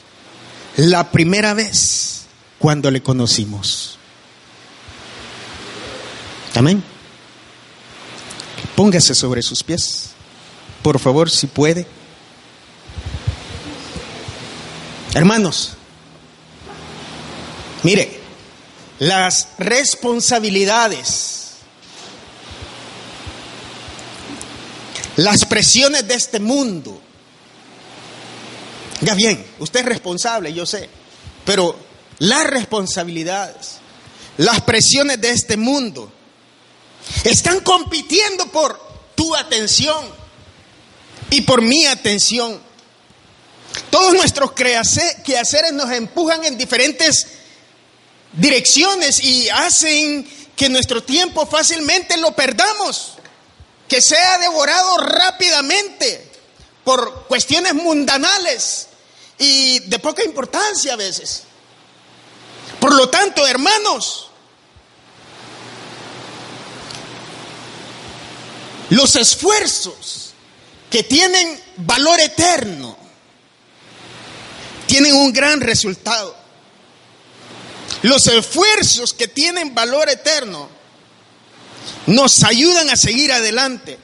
la 0.77 1.11
primera 1.11 1.55
vez 1.55 2.27
cuando 2.59 2.91
le 2.91 3.03
conocimos. 3.03 3.99
Amén. 6.55 6.83
Póngase 8.75 9.15
sobre 9.15 9.43
sus 9.43 9.63
pies, 9.63 10.11
por 10.83 10.99
favor, 10.99 11.31
si 11.31 11.47
puede. 11.47 11.87
Hermanos, 15.15 15.73
mire, 17.83 18.21
las 18.99 19.49
responsabilidades, 19.59 21.53
las 25.17 25.47
presiones 25.47 26.07
de 26.07 26.15
este 26.15 26.39
mundo, 26.39 27.01
ya 29.01 29.15
bien, 29.15 29.45
usted 29.59 29.81
es 29.81 29.87
responsable, 29.87 30.53
yo 30.53 30.67
sé, 30.67 30.89
pero 31.45 31.77
las 32.19 32.47
responsabilidades, 32.47 33.79
las 34.39 34.63
presiones 34.63 35.21
de 35.21 35.31
este 35.31 35.57
mundo, 35.57 36.13
están 37.25 37.61
compitiendo 37.61 38.47
por 38.47 38.81
tu 39.15 39.35
atención 39.37 40.07
y 41.31 41.43
por 41.43 41.63
mi 41.63 41.87
atención. 41.87 42.61
Todos 43.91 44.15
nuestros 44.15 44.53
quehaceres 44.53 45.73
nos 45.73 45.91
empujan 45.93 46.45
en 46.45 46.57
diferentes 46.57 47.27
direcciones 48.33 49.23
y 49.23 49.49
hacen 49.51 50.27
que 50.57 50.69
nuestro 50.69 51.03
tiempo 51.03 51.47
fácilmente 51.47 52.17
lo 52.17 52.35
perdamos, 52.35 53.13
que 53.89 54.01
sea 54.01 54.39
devorado 54.39 54.99
rápidamente 54.99 56.26
por 56.87 57.25
cuestiones 57.27 57.75
mundanales 57.75 58.87
y 59.39 59.81
de 59.81 59.99
poca 59.99 60.23
importancia 60.23 60.93
a 60.93 60.97
veces. 60.97 61.43
Por 62.79 62.95
lo 62.95 63.09
tanto, 63.09 63.45
hermanos, 63.45 64.29
los 68.91 69.17
esfuerzos 69.17 70.31
que 70.89 71.03
tienen 71.03 71.61
valor 71.79 72.21
eterno 72.21 72.97
tienen 74.87 75.13
un 75.17 75.33
gran 75.33 75.61
resultado. 75.61 76.37
Los 78.03 78.29
esfuerzos 78.29 79.13
que 79.13 79.27
tienen 79.27 79.75
valor 79.75 80.09
eterno 80.09 80.69
nos 82.07 82.45
ayudan 82.45 82.91
a 82.91 82.97
seguir 82.97 83.33
adelante, 83.33 83.99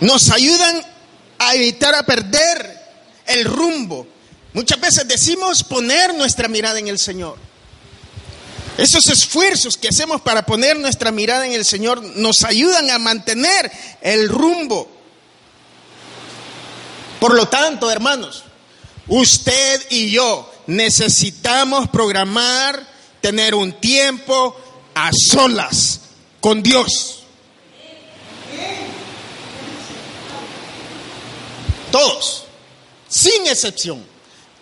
nos 0.00 0.30
ayudan 0.30 0.97
a 1.38 1.54
evitar 1.54 1.94
a 1.94 2.04
perder 2.04 2.78
el 3.26 3.44
rumbo. 3.44 4.06
Muchas 4.52 4.80
veces 4.80 5.06
decimos 5.06 5.62
poner 5.62 6.14
nuestra 6.14 6.48
mirada 6.48 6.78
en 6.78 6.88
el 6.88 6.98
Señor. 6.98 7.36
Esos 8.76 9.08
esfuerzos 9.08 9.76
que 9.76 9.88
hacemos 9.88 10.20
para 10.20 10.46
poner 10.46 10.78
nuestra 10.78 11.10
mirada 11.10 11.44
en 11.46 11.52
el 11.52 11.64
Señor 11.64 12.02
nos 12.02 12.44
ayudan 12.44 12.90
a 12.90 12.98
mantener 12.98 13.70
el 14.00 14.28
rumbo. 14.28 14.88
Por 17.18 17.34
lo 17.34 17.48
tanto, 17.48 17.90
hermanos, 17.90 18.44
usted 19.08 19.84
y 19.90 20.10
yo 20.12 20.48
necesitamos 20.68 21.88
programar, 21.88 22.86
tener 23.20 23.54
un 23.54 23.72
tiempo 23.80 24.56
a 24.94 25.10
solas 25.12 26.00
con 26.40 26.62
Dios. 26.62 27.24
Todos, 31.90 32.44
sin 33.08 33.46
excepción, 33.46 34.04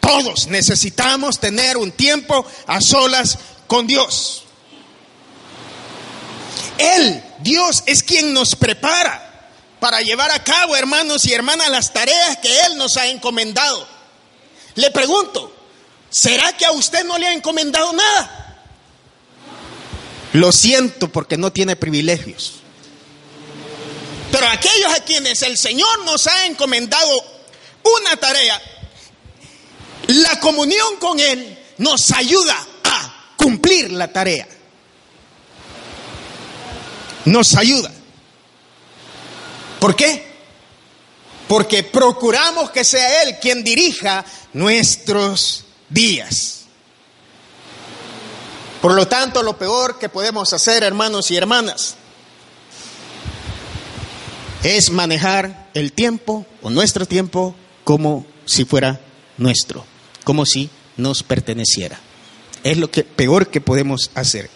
todos 0.01 0.47
necesitamos 0.47 1.41
tener 1.41 1.77
un 1.77 1.91
tiempo 1.91 2.47
a 2.67 2.81
solas 2.81 3.39
con 3.67 3.87
Dios. 3.87 4.45
Él, 6.79 7.23
Dios, 7.41 7.83
es 7.87 8.03
quien 8.03 8.33
nos 8.33 8.55
prepara 8.55 9.51
para 9.81 10.01
llevar 10.01 10.31
a 10.31 10.43
cabo, 10.45 10.77
hermanos 10.77 11.25
y 11.27 11.33
hermanas, 11.33 11.71
las 11.71 11.93
tareas 11.93 12.39
que 12.39 12.61
Él 12.67 12.77
nos 12.77 12.97
ha 12.97 13.07
encomendado. 13.07 13.87
Le 14.75 14.91
pregunto, 14.91 15.53
¿será 16.11 16.57
que 16.57 16.67
a 16.67 16.73
usted 16.73 17.05
no 17.05 17.19
le 17.19 17.27
ha 17.27 17.33
encomendado 17.33 17.93
nada? 17.93 18.63
Lo 20.33 20.53
siento 20.53 21.11
porque 21.11 21.37
no 21.37 21.53
tiene 21.53 21.77
privilegios. 21.77 22.61
Pero 24.37 24.51
aquellos 24.51 24.93
a 24.93 25.01
quienes 25.01 25.41
el 25.41 25.57
Señor 25.57 26.05
nos 26.05 26.27
ha 26.27 26.45
encomendado 26.45 27.25
una 27.83 28.17
tarea, 28.19 28.61
la 30.09 30.39
comunión 30.41 30.97
con 30.99 31.19
Él 31.19 31.59
nos 31.79 32.11
ayuda 32.11 32.55
a 32.85 33.33
cumplir 33.39 33.93
la 33.93 34.13
tarea. 34.13 34.47
Nos 37.25 37.55
ayuda. 37.57 37.91
¿Por 39.81 39.97
qué? 39.97 40.31
Porque 41.49 41.83
procuramos 41.83 42.71
que 42.73 42.85
sea 42.85 43.23
Él 43.23 43.39
quien 43.41 43.65
dirija 43.65 44.23
nuestros 44.53 45.65
días. 45.89 46.67
Por 48.83 48.93
lo 48.93 49.09
tanto, 49.09 49.43
lo 49.43 49.57
peor 49.57 49.99
que 49.99 50.11
podemos 50.11 50.53
hacer, 50.53 50.83
hermanos 50.83 51.31
y 51.31 51.39
hermanas, 51.39 51.97
es 54.67 54.91
manejar 54.91 55.69
el 55.75 55.93
tiempo 55.93 56.47
o 56.63 56.71
nuestro 56.71 57.07
tiempo 57.07 57.55
como 57.85 58.27
si 58.45 58.65
fuera 58.65 59.01
nuestro, 59.39 59.85
como 60.25 60.45
si 60.45 60.71
nos 60.97 61.23
perteneciera. 61.23 62.01
Es 62.65 62.77
lo 62.77 62.91
que 62.91 63.05
peor 63.05 63.49
que 63.49 63.61
podemos 63.61 64.11
hacer. 64.15 64.51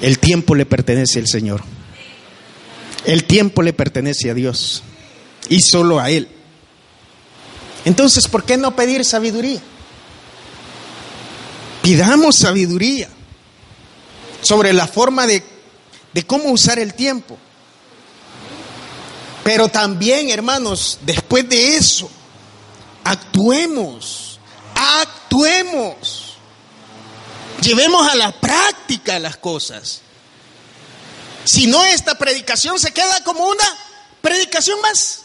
El 0.00 0.18
tiempo 0.18 0.54
le 0.54 0.66
pertenece 0.66 1.18
al 1.18 1.28
Señor. 1.28 1.62
El 3.04 3.24
tiempo 3.24 3.62
le 3.62 3.72
pertenece 3.72 4.30
a 4.30 4.34
Dios 4.34 4.82
y 5.48 5.60
solo 5.60 5.98
a 5.98 6.10
Él. 6.10 6.28
Entonces, 7.84 8.28
¿por 8.28 8.44
qué 8.44 8.56
no 8.56 8.76
pedir 8.76 9.04
sabiduría? 9.04 9.60
Pidamos 11.82 12.36
sabiduría 12.36 13.08
sobre 14.42 14.72
la 14.72 14.86
forma 14.86 15.26
de, 15.26 15.42
de 16.12 16.22
cómo 16.24 16.50
usar 16.50 16.78
el 16.78 16.92
tiempo. 16.92 17.38
Pero 19.50 19.68
también, 19.68 20.30
hermanos, 20.30 20.98
después 21.00 21.48
de 21.48 21.76
eso, 21.76 22.08
actuemos, 23.02 24.38
actuemos. 24.76 26.36
Llevemos 27.60 28.08
a 28.08 28.14
la 28.14 28.30
práctica 28.30 29.18
las 29.18 29.36
cosas. 29.38 30.02
Si 31.44 31.66
no, 31.66 31.84
esta 31.84 32.16
predicación 32.16 32.78
se 32.78 32.92
queda 32.92 33.24
como 33.24 33.44
una 33.44 33.76
predicación 34.22 34.80
más. 34.82 35.22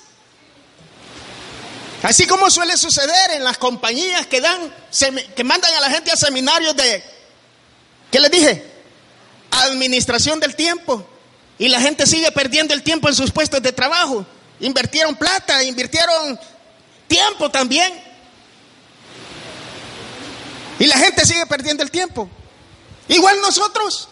Así 2.02 2.26
como 2.26 2.50
suele 2.50 2.78
suceder 2.78 3.30
en 3.36 3.44
las 3.44 3.60
compañías 3.60 4.26
que 4.26 4.42
dan, 4.42 4.74
que 5.36 5.44
mandan 5.44 5.72
a 5.76 5.82
la 5.82 5.92
gente 5.92 6.10
a 6.10 6.16
seminarios 6.16 6.76
de, 6.76 7.04
¿qué 8.10 8.20
les 8.20 8.32
dije? 8.32 8.72
Administración 9.52 10.40
del 10.40 10.56
tiempo. 10.56 11.15
Y 11.58 11.70
la 11.70 11.80
gente 11.80 12.06
sigue 12.06 12.32
perdiendo 12.32 12.74
el 12.74 12.84
tiempo 12.84 13.08
en 13.08 13.16
sus 13.16 13.32
puestos 13.32 13.62
de 13.62 13.72
trabajo. 13.72 14.26
Invirtieron 14.60 15.16
plata, 15.16 15.64
invirtieron 15.64 16.40
tiempo 17.08 17.50
también. 17.50 17.94
Y 20.80 20.86
la 20.86 20.98
gente 20.98 21.26
sigue 21.26 21.46
perdiendo 21.46 21.84
el 21.84 21.92
tiempo. 21.92 22.30
Igual 23.08 23.40
nosotros. 23.42 24.10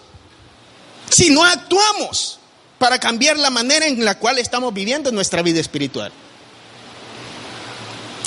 Si 1.09 1.29
no 1.29 1.43
actuamos 1.43 2.39
para 2.79 2.99
cambiar 2.99 3.37
la 3.37 3.49
manera 3.49 3.85
en 3.87 4.03
la 4.03 4.17
cual 4.17 4.39
estamos 4.39 4.73
viviendo 4.73 5.11
nuestra 5.11 5.41
vida 5.41 5.59
espiritual. 5.59 6.11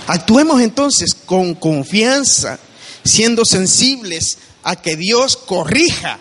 Actuemos 0.07 0.61
entonces 0.61 1.15
con 1.15 1.55
confianza, 1.55 2.59
siendo 3.05 3.45
sensibles 3.45 4.39
a 4.63 4.77
que 4.77 4.97
Dios 4.97 5.37
corrija 5.37 6.21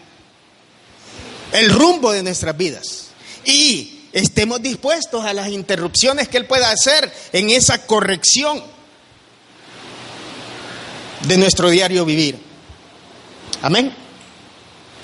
el 1.55 1.69
rumbo 1.69 2.11
de 2.11 2.23
nuestras 2.23 2.55
vidas. 2.55 3.07
Y 3.45 4.01
estemos 4.11 4.61
dispuestos 4.61 5.23
a 5.25 5.33
las 5.33 5.49
interrupciones 5.49 6.27
que 6.27 6.37
Él 6.37 6.45
pueda 6.45 6.69
hacer 6.69 7.11
en 7.33 7.49
esa 7.49 7.85
corrección 7.85 8.63
de 11.27 11.37
nuestro 11.37 11.69
diario 11.69 12.05
vivir. 12.05 12.37
Amén. 13.61 13.93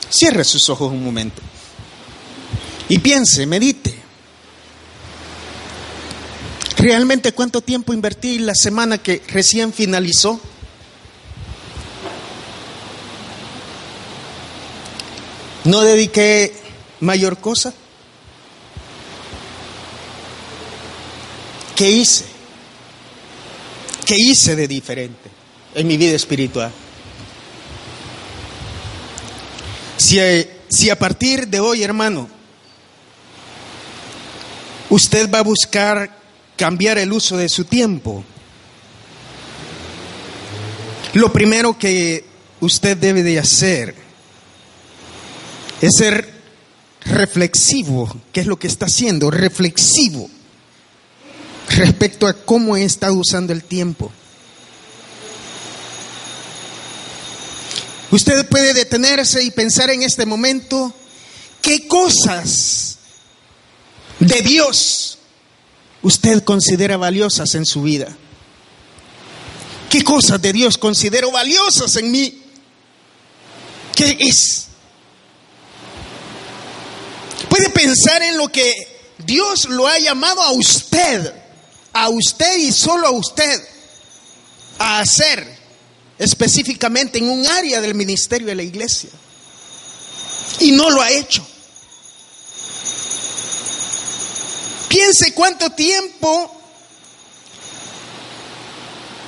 Cierre 0.09 0.43
sus 0.43 0.69
ojos 0.69 0.91
un 0.91 1.03
momento. 1.03 1.41
Y 2.89 2.99
piense, 2.99 3.45
medite. 3.45 3.95
¿Realmente 6.77 7.31
cuánto 7.31 7.61
tiempo 7.61 7.93
invertí 7.93 8.39
la 8.39 8.55
semana 8.55 8.97
que 8.97 9.21
recién 9.27 9.71
finalizó? 9.71 10.41
¿No 15.63 15.81
dediqué 15.81 16.53
mayor 17.01 17.37
cosa? 17.37 17.73
¿Qué 21.75 21.89
hice? 21.89 22.25
¿Qué 24.05 24.15
hice 24.17 24.55
de 24.55 24.67
diferente 24.67 25.29
en 25.75 25.85
mi 25.85 25.97
vida 25.97 26.15
espiritual? 26.15 26.71
Si, 29.97 30.19
si 30.67 30.89
a 30.89 30.97
partir 30.97 31.47
de 31.47 31.59
hoy, 31.59 31.83
hermano, 31.83 32.27
usted 34.89 35.29
va 35.31 35.39
a 35.39 35.43
buscar 35.43 36.17
cambiar 36.57 36.97
el 36.97 37.13
uso 37.13 37.37
de 37.37 37.49
su 37.49 37.65
tiempo, 37.65 38.23
lo 41.13 41.31
primero 41.31 41.77
que 41.77 42.25
usted 42.61 42.97
debe 42.97 43.21
de 43.21 43.37
hacer 43.37 44.10
es 45.81 45.95
ser 45.97 46.31
reflexivo, 47.05 48.15
¿qué 48.31 48.41
es 48.41 48.47
lo 48.47 48.57
que 48.59 48.67
está 48.67 48.85
haciendo? 48.85 49.31
Reflexivo 49.31 50.29
respecto 51.69 52.27
a 52.27 52.33
cómo 52.33 52.77
está 52.77 53.11
usando 53.11 53.51
el 53.51 53.63
tiempo. 53.63 54.11
Usted 58.11 58.47
puede 58.47 58.73
detenerse 58.73 59.41
y 59.43 59.51
pensar 59.51 59.89
en 59.89 60.03
este 60.03 60.25
momento 60.25 60.93
qué 61.61 61.87
cosas 61.87 62.97
de 64.19 64.41
Dios 64.41 65.17
usted 66.03 66.43
considera 66.43 66.97
valiosas 66.97 67.55
en 67.55 67.65
su 67.65 67.83
vida. 67.83 68.15
¿Qué 69.89 70.03
cosas 70.03 70.41
de 70.41 70.53
Dios 70.53 70.77
considero 70.77 71.31
valiosas 71.31 71.95
en 71.95 72.11
mí? 72.11 72.41
¿Qué 73.95 74.17
es? 74.19 74.67
Puede 77.51 77.69
pensar 77.69 78.23
en 78.23 78.37
lo 78.37 78.47
que 78.47 78.73
Dios 79.17 79.65
lo 79.65 79.85
ha 79.85 79.99
llamado 79.99 80.41
a 80.41 80.53
usted, 80.53 81.33
a 81.91 82.07
usted 82.07 82.57
y 82.59 82.71
solo 82.71 83.07
a 83.07 83.11
usted, 83.11 83.61
a 84.79 84.99
hacer 84.99 85.45
específicamente 86.17 87.17
en 87.17 87.29
un 87.29 87.45
área 87.45 87.81
del 87.81 87.93
ministerio 87.93 88.47
de 88.47 88.55
la 88.55 88.63
iglesia. 88.63 89.09
Y 90.61 90.71
no 90.71 90.89
lo 90.91 91.01
ha 91.01 91.11
hecho. 91.11 91.45
Piense 94.87 95.33
cuánto 95.33 95.71
tiempo 95.71 96.57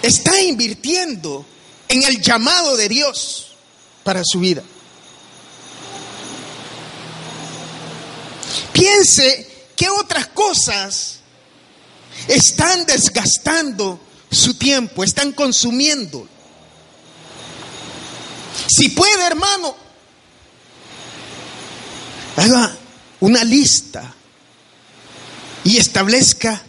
está 0.02 0.40
invirtiendo 0.40 1.46
en 1.90 2.04
el 2.04 2.22
llamado 2.22 2.78
de 2.78 2.88
Dios 2.88 3.48
para 4.06 4.22
su 4.24 4.40
vida. 4.40 4.64
Piense 8.72 9.70
qué 9.76 9.90
otras 9.90 10.28
cosas 10.28 11.20
están 12.28 12.86
desgastando 12.86 14.00
su 14.32 14.56
tiempo, 14.56 15.04
están 15.04 15.32
consumiendo. 15.32 16.28
Si 18.68 18.90
puede, 18.90 19.26
hermano, 19.26 19.76
haga 22.38 22.78
una 23.20 23.44
lista 23.44 24.14
y 25.64 25.78
establezca 25.78 26.62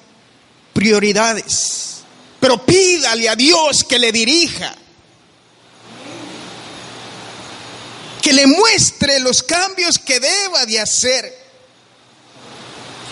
prioridades. 0.72 2.02
Pero 2.40 2.64
pídale 2.64 3.28
a 3.28 3.36
Dios 3.36 3.84
que 3.84 3.98
le 3.98 4.12
dirija. 4.12 4.74
Que 8.20 8.32
le 8.32 8.46
muestre 8.46 9.20
los 9.20 9.42
cambios 9.42 9.98
que 9.98 10.20
deba 10.20 10.66
de 10.66 10.80
hacer. 10.80 11.43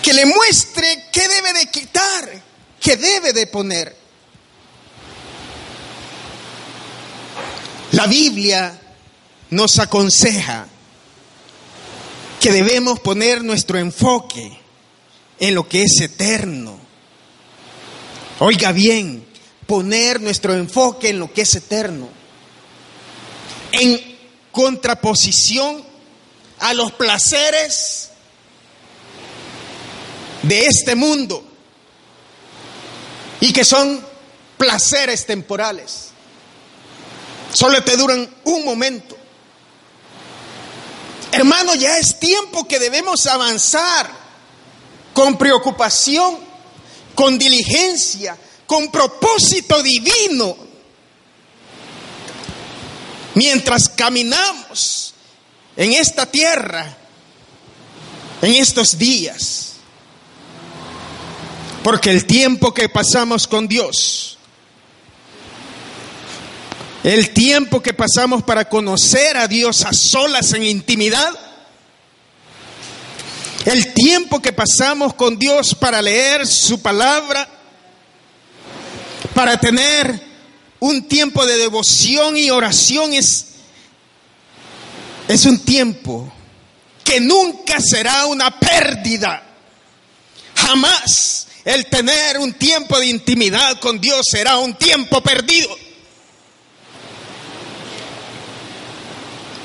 Que 0.03 0.13
le 0.13 0.27
muestre 0.27 1.07
qué 1.13 1.29
debe 1.29 1.53
de 1.53 1.67
quitar, 1.67 2.43
qué 2.81 2.97
debe 2.97 3.33
de 3.33 3.47
poner. 3.47 3.97
La 7.93 8.07
Biblia 8.07 8.79
nos 9.51 9.79
aconseja 9.79 10.67
que 12.41 12.51
debemos 12.51 12.99
poner 13.01 13.45
nuestro 13.45 13.79
enfoque 13.79 14.59
en 15.39 15.55
lo 15.55 15.69
que 15.69 15.83
es 15.83 16.01
eterno. 16.01 16.79
Oiga 18.39 18.73
bien, 18.73 19.25
poner 19.67 20.21
nuestro 20.21 20.55
enfoque 20.55 21.11
en 21.11 21.19
lo 21.19 21.33
que 21.33 21.43
es 21.43 21.55
eterno. 21.55 22.09
En 23.73 24.01
contraposición 24.51 25.85
a 26.61 26.75
los 26.75 26.93
placeres 26.93 28.12
de 30.43 30.67
este 30.67 30.95
mundo 30.95 31.45
y 33.41 33.53
que 33.53 33.65
son 33.65 34.05
placeres 34.57 35.27
temporales. 35.27 36.11
Solo 37.53 37.83
te 37.83 37.97
duran 37.97 38.29
un 38.45 38.65
momento. 38.65 39.17
Hermano, 41.33 41.75
ya 41.75 41.99
es 41.99 42.19
tiempo 42.19 42.69
que 42.69 42.79
debemos 42.79 43.27
avanzar 43.27 44.11
con 45.13 45.37
preocupación, 45.37 46.39
con 47.15 47.39
diligencia, 47.39 48.37
con 48.67 48.91
propósito 48.91 49.83
divino. 49.83 50.57
Mientras 53.35 53.89
caminamos 53.89 55.15
en 55.77 55.95
esta 55.95 56.27
tierra, 56.27 56.97
en 58.43 58.55
estos 58.55 58.99
días. 58.99 59.62
Porque 61.83 62.11
el 62.11 62.27
tiempo 62.27 62.73
que 62.73 62.89
pasamos 62.89 63.47
con 63.47 63.67
Dios 63.69 64.33
el 67.03 67.31
tiempo 67.31 67.83
que 67.83 67.95
pasamos 67.95 68.45
para 68.45 68.69
conocer 68.69 69.37
a 69.37 69.49
Dios 69.49 69.85
a 69.85 69.93
solas 69.93 70.53
en 70.53 70.63
intimidad. 70.63 71.31
El 73.65 73.93
tiempo 73.93 74.41
que 74.41 74.53
pasamos 74.53 75.15
con 75.15 75.37
Dios 75.37 75.75
para 75.75 76.01
leer 76.01 76.47
su 76.47 76.81
palabra. 76.81 77.49
Para 79.35 79.59
tener 79.59 80.21
un 80.79 81.09
tiempo 81.09 81.45
de 81.45 81.57
devoción 81.57 82.37
y 82.37 82.51
oración 82.51 83.13
es, 83.15 83.47
es 85.27 85.45
un 85.45 85.59
tiempo 85.59 86.33
que 87.03 87.21
nunca 87.21 87.81
será 87.81 88.27
una 88.27 88.61
pérdida. 88.61 89.43
Jamás 90.55 91.49
el 91.65 91.87
tener 91.87 92.39
un 92.39 92.53
tiempo 92.55 92.99
de 92.99 93.07
intimidad 93.07 93.79
con 93.81 94.01
Dios 94.01 94.27
será 94.31 94.59
un 94.59 94.75
tiempo 94.75 95.21
perdido. 95.23 95.69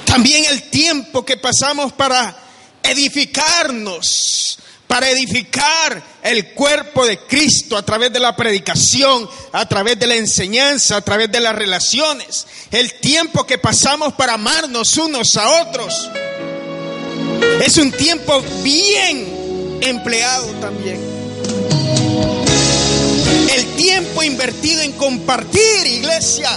También 0.06 0.45
el 0.45 0.70
tiempo 0.70 1.26
que 1.26 1.38
pasamos 1.38 1.93
para 1.93 2.36
edificarnos, 2.82 4.58
para 4.88 5.10
edificar 5.10 6.02
el 6.24 6.54
cuerpo 6.54 7.06
de 7.06 7.20
Cristo 7.20 7.76
a 7.76 7.84
través 7.84 8.14
de 8.14 8.20
la 8.20 8.36
predicación, 8.36 9.30
a 9.52 9.68
través 9.68 10.00
de 10.00 10.08
la 10.08 10.16
enseñanza, 10.16 10.98
a 10.98 11.02
través 11.02 11.32
de 11.32 11.39
las 11.39 11.56
relaciones. 11.56 12.48
El 12.72 12.93
tiempo 13.00 13.45
que 13.45 13.58
pasamos 13.58 14.14
para 14.14 14.34
amarnos 14.36 14.98
unos 14.98 15.36
a 15.36 15.62
otros. 15.62 16.10
Es 17.64 17.78
un 17.78 17.91
tiempo 17.91 18.41
bien 18.64 19.80
empleado 19.82 20.48
también. 20.62 21.16
Tiempo 23.78 24.23
invertido 24.23 24.82
en 24.82 24.91
compartir, 24.93 25.86
iglesia, 25.86 26.49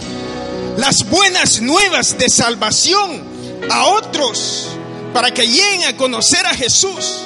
las 0.76 1.08
buenas 1.08 1.60
nuevas 1.60 2.18
de 2.18 2.28
salvación 2.28 3.22
a 3.70 3.84
otros 3.84 4.68
para 5.12 5.32
que 5.32 5.46
lleguen 5.46 5.84
a 5.84 5.96
conocer 5.96 6.44
a 6.46 6.54
Jesús, 6.54 7.20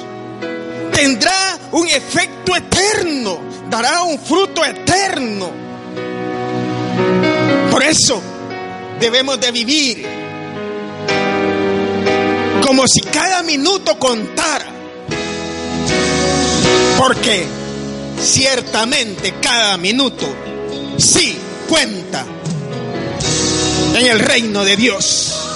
tendrá 0.93 1.57
un 1.71 1.87
efecto 1.87 2.55
eterno, 2.55 3.39
dará 3.69 4.03
un 4.03 4.19
fruto 4.19 4.63
eterno. 4.65 5.49
Por 7.71 7.81
eso 7.81 8.21
debemos 8.99 9.39
de 9.39 9.51
vivir 9.51 10.05
como 12.65 12.87
si 12.87 13.01
cada 13.01 13.43
minuto 13.43 13.97
contara. 13.97 14.65
Porque 16.97 17.45
ciertamente 18.21 19.35
cada 19.41 19.77
minuto 19.77 20.25
sí 20.97 21.37
cuenta 21.67 22.25
en 23.95 24.07
el 24.07 24.19
reino 24.19 24.63
de 24.63 24.75
Dios. 24.75 25.54